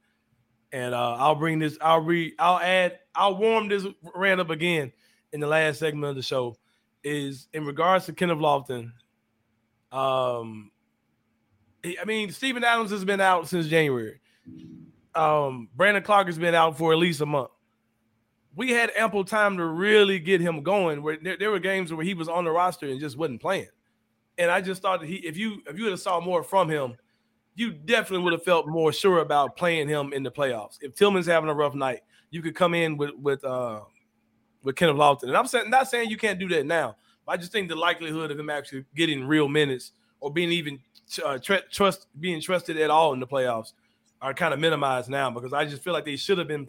and 0.72 0.92
uh, 0.92 1.14
I'll 1.14 1.36
bring 1.36 1.60
this. 1.60 1.78
I'll 1.80 2.00
read. 2.00 2.34
I'll 2.40 2.58
add. 2.58 2.98
I'll 3.14 3.36
warm 3.36 3.68
this 3.68 3.86
rant 4.12 4.40
up 4.40 4.50
again 4.50 4.92
in 5.32 5.38
the 5.38 5.46
last 5.46 5.78
segment 5.78 6.10
of 6.10 6.16
the 6.16 6.22
show. 6.22 6.56
Is 7.04 7.46
in 7.52 7.64
regards 7.64 8.06
to 8.06 8.12
Kenneth 8.12 8.38
Lofton. 8.38 8.90
Um, 9.92 10.72
I 11.84 12.04
mean, 12.06 12.32
Steven 12.32 12.64
Adams 12.64 12.90
has 12.90 13.04
been 13.04 13.20
out 13.20 13.48
since 13.48 13.68
January. 13.68 14.20
Um, 15.14 15.68
Brandon 15.74 16.02
Clarke 16.02 16.26
has 16.26 16.38
been 16.38 16.54
out 16.54 16.76
for 16.76 16.92
at 16.92 16.98
least 16.98 17.20
a 17.20 17.26
month. 17.26 17.50
we 18.56 18.70
had 18.70 18.90
ample 18.96 19.24
time 19.24 19.56
to 19.56 19.64
really 19.64 20.18
get 20.18 20.40
him 20.40 20.62
going. 20.62 21.02
Where 21.02 21.16
there, 21.16 21.36
there, 21.36 21.50
were 21.50 21.58
games 21.58 21.92
where 21.92 22.04
he 22.04 22.14
was 22.14 22.28
on 22.28 22.44
the 22.44 22.50
roster 22.50 22.86
and 22.86 23.00
just 23.00 23.16
wasn't 23.16 23.40
playing. 23.40 23.68
And 24.38 24.50
I 24.50 24.60
just 24.60 24.82
thought 24.82 25.00
that 25.00 25.08
he, 25.08 25.16
if 25.16 25.36
you 25.36 25.62
if 25.66 25.76
you 25.76 25.84
would 25.84 25.92
have 25.92 26.00
saw 26.00 26.20
more 26.20 26.42
from 26.42 26.68
him, 26.68 26.96
you 27.54 27.72
definitely 27.72 28.24
would 28.24 28.32
have 28.32 28.42
felt 28.42 28.66
more 28.66 28.92
sure 28.92 29.18
about 29.20 29.56
playing 29.56 29.88
him 29.88 30.12
in 30.12 30.22
the 30.22 30.30
playoffs. 30.30 30.78
If 30.80 30.94
Tillman's 30.94 31.26
having 31.26 31.48
a 31.48 31.54
rough 31.54 31.74
night, 31.74 32.00
you 32.30 32.42
could 32.42 32.54
come 32.54 32.74
in 32.74 32.96
with 32.96 33.12
with 33.20 33.44
uh 33.44 33.80
with 34.62 34.76
Kenneth 34.76 34.96
Lofton. 34.96 35.24
And 35.24 35.36
I'm 35.36 35.46
saying 35.46 35.70
not 35.70 35.88
saying 35.88 36.10
you 36.10 36.16
can't 36.16 36.38
do 36.38 36.48
that 36.48 36.66
now, 36.66 36.96
but 37.24 37.32
I 37.32 37.36
just 37.36 37.52
think 37.52 37.68
the 37.68 37.76
likelihood 37.76 38.30
of 38.30 38.38
him 38.38 38.50
actually 38.50 38.84
getting 38.96 39.24
real 39.24 39.48
minutes 39.48 39.92
or 40.20 40.32
being 40.32 40.50
even 40.50 40.80
uh, 41.24 41.38
tr- 41.38 41.66
trust 41.70 42.06
being 42.18 42.40
trusted 42.40 42.76
at 42.78 42.90
all 42.90 43.12
in 43.12 43.20
the 43.20 43.26
playoffs 43.26 43.72
are 44.24 44.32
kind 44.32 44.54
of 44.54 44.58
minimized 44.58 45.10
now 45.10 45.30
because 45.30 45.52
I 45.52 45.66
just 45.66 45.82
feel 45.82 45.92
like 45.92 46.06
they 46.06 46.16
should 46.16 46.38
have 46.38 46.48
been 46.48 46.66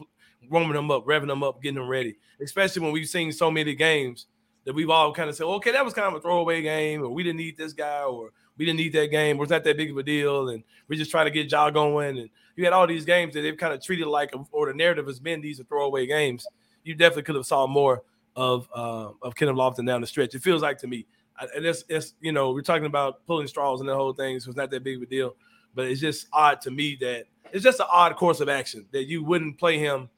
warming 0.50 0.74
them 0.74 0.92
up, 0.92 1.06
revving 1.06 1.28
them 1.28 1.42
up, 1.42 1.62
getting 1.62 1.80
them 1.80 1.88
ready. 1.88 2.18
Especially 2.42 2.82
when 2.82 2.92
we've 2.92 3.08
seen 3.08 3.32
so 3.32 3.50
many 3.50 3.74
games 3.74 4.26
that 4.66 4.74
we've 4.76 4.90
all 4.90 5.14
kind 5.14 5.30
of 5.30 5.38
said, 5.38 5.46
okay, 5.46 5.72
that 5.72 5.86
was 5.86 5.94
kind 5.94 6.06
of 6.06 6.16
a 6.16 6.20
throwaway 6.20 6.62
game, 6.62 7.02
or 7.02 7.10
we 7.10 7.24
didn't 7.24 7.38
need 7.38 7.56
this 7.56 7.72
guy, 7.72 8.04
or 8.04 8.32
we 8.58 8.66
didn't 8.66 8.78
need 8.78 8.92
that 8.92 9.10
game, 9.10 9.40
or 9.40 9.44
it's 9.44 9.52
not 9.52 9.64
that 9.64 9.78
big 9.78 9.92
of 9.92 9.98
a 9.98 10.04
deal, 10.04 10.50
and 10.50 10.64
we're 10.90 10.98
just 10.98 11.12
trying 11.12 11.28
to 11.28 11.32
get 11.32 11.50
y'all 11.50 11.72
going. 11.72 12.18
And 12.18 12.30
you 12.58 12.66
had 12.66 12.74
all 12.74 12.86
these 12.86 13.06
games 13.06 13.34
that 13.36 13.42
they've 13.42 13.58
kind 13.58 13.74
of 13.74 13.82
treated 13.82 14.08
like, 14.08 14.34
or 14.52 14.68
the 14.68 14.74
narrative 14.74 15.08
has 15.08 15.20
been 15.20 15.40
these 15.40 15.62
are 15.62 15.64
throwaway 15.64 16.06
games. 16.06 16.46
You 16.84 16.94
definitely 16.94 17.24
could 17.24 17.36
have 17.36 17.46
saw 17.46 17.68
more 17.68 18.04
of 18.36 18.68
uh, 18.76 19.12
of 19.22 19.34
Kenneth 19.36 19.56
Lofton 19.56 19.88
down 19.88 20.02
the 20.02 20.08
stretch. 20.08 20.36
It 20.36 20.44
feels 20.44 20.62
like 20.62 20.78
to 20.80 20.88
me, 20.88 21.06
and 21.40 21.66
it's, 21.66 21.86
it's 21.88 22.16
you 22.20 22.34
know 22.34 22.52
we're 22.52 22.64
talking 22.64 22.86
about 22.86 23.26
pulling 23.26 23.48
straws 23.48 23.80
and 23.80 23.88
the 23.88 23.96
whole 23.96 24.14
thing, 24.14 24.42
so 24.42 24.50
it's 24.50 24.58
not 24.58 24.72
that 24.72 24.84
big 24.84 24.98
of 24.98 25.04
a 25.04 25.06
deal. 25.06 25.38
But 25.74 25.86
it's 25.88 26.02
just 26.02 26.28
odd 26.34 26.60
to 26.62 26.72
me 26.72 26.98
that 27.02 27.26
it's 27.52 27.64
just 27.64 27.80
an 27.80 27.88
odd 27.90 28.16
course 28.16 28.40
of 28.40 28.50
action 28.50 28.86
that 28.92 29.06
you 29.06 29.24
wouldn't 29.24 29.58
play 29.58 29.78
him 29.80 30.10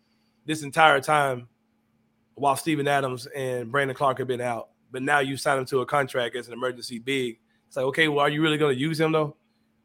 this 0.46 0.64
entire 0.64 1.00
time 1.02 1.48
while 2.36 2.56
Steven 2.56 2.88
Adams 2.88 3.28
and 3.28 3.72
Brandon 3.72 3.96
Clarke 3.96 4.20
have 4.20 4.28
been 4.28 4.42
out. 4.42 4.70
But 4.92 5.02
now 5.02 5.20
you 5.20 5.38
sign 5.38 5.58
him 5.58 5.66
to 5.66 5.82
a 5.82 5.86
contract 5.86 6.36
as 6.36 6.48
an 6.48 6.54
emergency 6.54 7.00
big. 7.00 7.40
It's 7.68 7.76
like, 7.76 7.86
okay, 7.88 8.08
well, 8.08 8.20
are 8.20 8.30
you 8.30 8.42
really 8.42 8.58
going 8.58 8.74
to 8.74 8.80
use 8.80 9.00
him 9.00 9.12
though? 9.12 9.36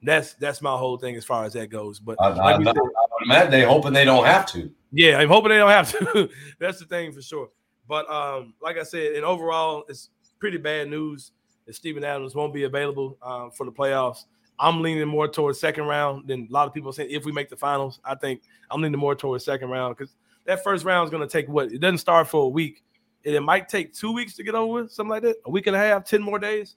That's 0.04 0.34
that's 0.34 0.61
my 0.62 0.76
whole 0.76 0.99
thing 0.99 1.16
as 1.16 1.25
far 1.25 1.44
as 1.44 1.52
that 1.52 1.68
goes. 1.70 2.00
But 2.00 2.16
I, 2.20 2.28
like 2.28 2.61
I, 2.61 2.64
said, 2.64 2.76
I 2.76 3.25
imagine 3.25 3.50
they 3.50 3.62
hoping 3.62 3.92
they 3.92 4.04
don't 4.04 4.25
have 4.25 4.46
to. 4.46 4.70
Yeah, 4.92 5.18
I'm 5.18 5.28
hoping 5.28 5.50
they 5.50 5.58
don't 5.58 5.70
have 5.70 5.90
to. 5.92 6.28
that's 6.58 6.78
the 6.78 6.87
thing 6.87 7.12
for 7.12 7.22
sure. 7.22 7.49
But 7.88 8.11
um, 8.11 8.54
like 8.61 8.78
I 8.78 8.82
said, 8.82 9.12
and 9.12 9.25
overall, 9.25 9.84
it's 9.88 10.11
pretty 10.38 10.58
bad 10.58 10.88
news 10.88 11.32
that 11.66 11.75
Steven 11.75 12.04
Adams 12.04 12.34
won't 12.34 12.52
be 12.52 12.64
available 12.64 13.16
um, 13.22 13.50
for 13.52 13.64
the 13.64 13.72
playoffs. 13.72 14.25
I'm 14.59 14.82
leaning 14.82 15.09
more 15.09 15.28
towards 15.28 15.59
second 15.59 15.85
round 15.85 16.28
than 16.28 16.47
a 16.49 16.52
lot 16.52 16.68
of 16.68 16.75
people 16.75 16.92
saying 16.92 17.11
if 17.11 17.25
we 17.25 17.32
make 17.32 17.49
the 17.49 17.56
finals. 17.56 18.00
I 18.04 18.14
think 18.14 18.42
I'm 18.71 18.80
leaning 18.80 19.00
more 19.00 19.14
towards 19.14 19.44
second 19.44 19.71
round 19.71 19.97
because 19.97 20.14
that 20.47 20.62
first 20.62 20.85
round 20.85 21.06
is 21.06 21.11
going 21.11 21.26
to 21.26 21.32
take 21.32 21.49
what? 21.49 21.73
It 21.73 21.80
doesn't 21.80 21.99
start 21.99 22.28
for 22.28 22.44
a 22.44 22.49
week. 22.49 22.82
And 23.25 23.35
it 23.35 23.40
might 23.40 23.68
take 23.68 23.92
two 23.92 24.12
weeks 24.12 24.35
to 24.35 24.42
get 24.42 24.54
over 24.54 24.82
with, 24.82 24.92
something 24.92 25.11
like 25.11 25.23
that. 25.23 25.37
A 25.47 25.50
week 25.50 25.68
and 25.68 25.76
a 25.76 25.78
half, 25.78 26.04
10 26.04 26.21
more 26.21 26.38
days. 26.38 26.76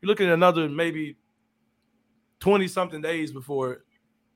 You're 0.00 0.08
looking 0.08 0.26
at 0.26 0.34
another 0.34 0.68
maybe 0.68 1.16
20 2.40 2.68
something 2.68 3.00
days 3.00 3.32
before 3.32 3.84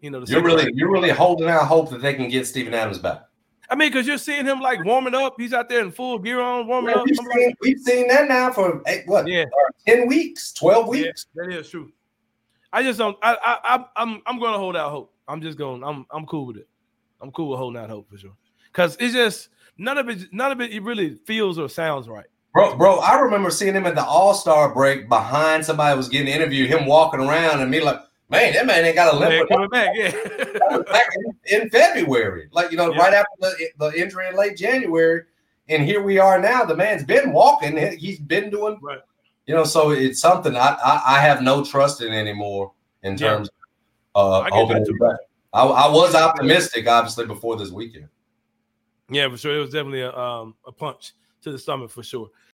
you 0.00 0.10
know. 0.10 0.22
you're 0.26 0.42
really 0.42 0.64
round. 0.64 0.76
you're 0.76 0.90
really 0.90 1.10
holding 1.10 1.48
out 1.48 1.66
hope 1.66 1.90
that 1.90 2.00
they 2.00 2.14
can 2.14 2.28
get 2.28 2.46
Steven 2.46 2.72
Adams 2.72 2.98
back. 2.98 3.22
I 3.68 3.76
mean, 3.76 3.90
because 3.90 4.06
you're 4.06 4.18
seeing 4.18 4.46
him 4.46 4.60
like 4.60 4.84
warming 4.84 5.14
up. 5.14 5.34
He's 5.38 5.52
out 5.52 5.68
there 5.68 5.80
in 5.80 5.92
full 5.92 6.18
gear 6.18 6.40
on, 6.40 6.66
warming 6.66 6.90
yeah, 6.90 7.00
up. 7.00 7.06
We've 7.06 7.16
seen, 7.16 7.54
we've 7.60 7.78
seen, 7.78 8.08
that 8.08 8.28
now 8.28 8.50
for 8.50 8.82
eight, 8.86 9.02
what? 9.06 9.28
Yeah, 9.28 9.44
ten 9.86 10.08
weeks, 10.08 10.52
twelve 10.52 10.88
weeks. 10.88 11.26
Yeah, 11.34 11.44
that 11.46 11.58
is 11.58 11.70
true. 11.70 11.92
I 12.72 12.82
just 12.82 12.98
don't. 12.98 13.16
I, 13.22 13.36
I, 13.64 13.84
I'm, 13.96 14.22
I'm 14.26 14.38
going 14.38 14.52
to 14.52 14.58
hold 14.58 14.76
out 14.76 14.90
hope. 14.90 15.12
I'm 15.26 15.40
just 15.40 15.58
going. 15.58 15.82
I'm, 15.82 16.06
I'm 16.10 16.26
cool 16.26 16.46
with 16.46 16.56
it. 16.56 16.68
I'm 17.20 17.30
cool 17.32 17.50
with 17.50 17.58
holding 17.58 17.80
out 17.80 17.90
hope 17.90 18.08
for 18.10 18.18
sure 18.18 18.36
because 18.72 18.96
it's 19.00 19.14
just 19.14 19.48
none 19.76 19.98
of 19.98 20.08
it, 20.08 20.32
none 20.32 20.52
of 20.52 20.60
it, 20.60 20.72
it 20.72 20.82
really 20.82 21.14
feels 21.26 21.58
or 21.58 21.68
sounds 21.68 22.08
right. 22.08 22.26
Bro, 22.52 22.76
bro, 22.78 22.98
I 22.98 23.20
remember 23.20 23.50
seeing 23.50 23.74
him 23.74 23.86
at 23.86 23.94
the 23.94 24.04
All 24.04 24.34
Star 24.34 24.74
break 24.74 25.08
behind 25.08 25.64
somebody 25.64 25.96
was 25.96 26.08
getting 26.08 26.28
interviewed, 26.28 26.68
him 26.68 26.86
walking 26.86 27.20
around, 27.20 27.60
and 27.60 27.70
me 27.70 27.80
like, 27.80 28.00
man, 28.28 28.52
that 28.54 28.66
man 28.66 28.84
ain't 28.84 28.96
got 28.96 29.14
a 29.14 29.16
limp. 29.16 29.48
coming 29.48 29.68
back, 29.68 29.90
yeah. 29.94 30.10
back 30.90 31.06
in, 31.46 31.62
in, 31.62 31.70
February, 31.70 32.48
like 32.50 32.70
you 32.72 32.76
know, 32.76 32.92
yeah. 32.92 32.98
right 32.98 33.14
after 33.14 33.30
the, 33.40 33.68
the 33.78 34.00
injury 34.00 34.28
in 34.28 34.36
late 34.36 34.56
January, 34.56 35.22
and 35.68 35.84
here 35.84 36.02
we 36.02 36.18
are 36.18 36.40
now. 36.40 36.64
The 36.64 36.76
man's 36.76 37.04
been 37.04 37.32
walking; 37.32 37.76
he's 37.98 38.18
been 38.18 38.50
doing, 38.50 38.80
right. 38.82 39.00
You 39.46 39.54
know. 39.54 39.64
So 39.64 39.90
it's 39.90 40.20
something 40.20 40.56
I 40.56 40.76
I, 40.84 41.02
I 41.16 41.20
have 41.20 41.42
no 41.42 41.64
trust 41.64 42.02
in 42.02 42.12
anymore 42.12 42.72
in 43.02 43.16
terms 43.16 43.48
yeah. 43.52 44.22
of 44.22 44.46
uh, 44.46 44.50
hoping. 44.50 44.84
I, 45.52 45.64
I 45.64 45.90
was 45.90 46.14
optimistic, 46.14 46.86
obviously, 46.86 47.26
before 47.26 47.56
this 47.56 47.70
weekend. 47.70 48.08
Yeah, 49.10 49.28
for 49.28 49.36
sure. 49.36 49.56
It 49.56 49.60
was 49.60 49.70
definitely 49.70 50.02
a 50.02 50.16
um, 50.16 50.54
a 50.66 50.72
punch 50.72 51.12
to 51.42 51.50
the 51.50 51.58
stomach 51.58 51.90
for 51.90 52.02
sure. 52.02 52.28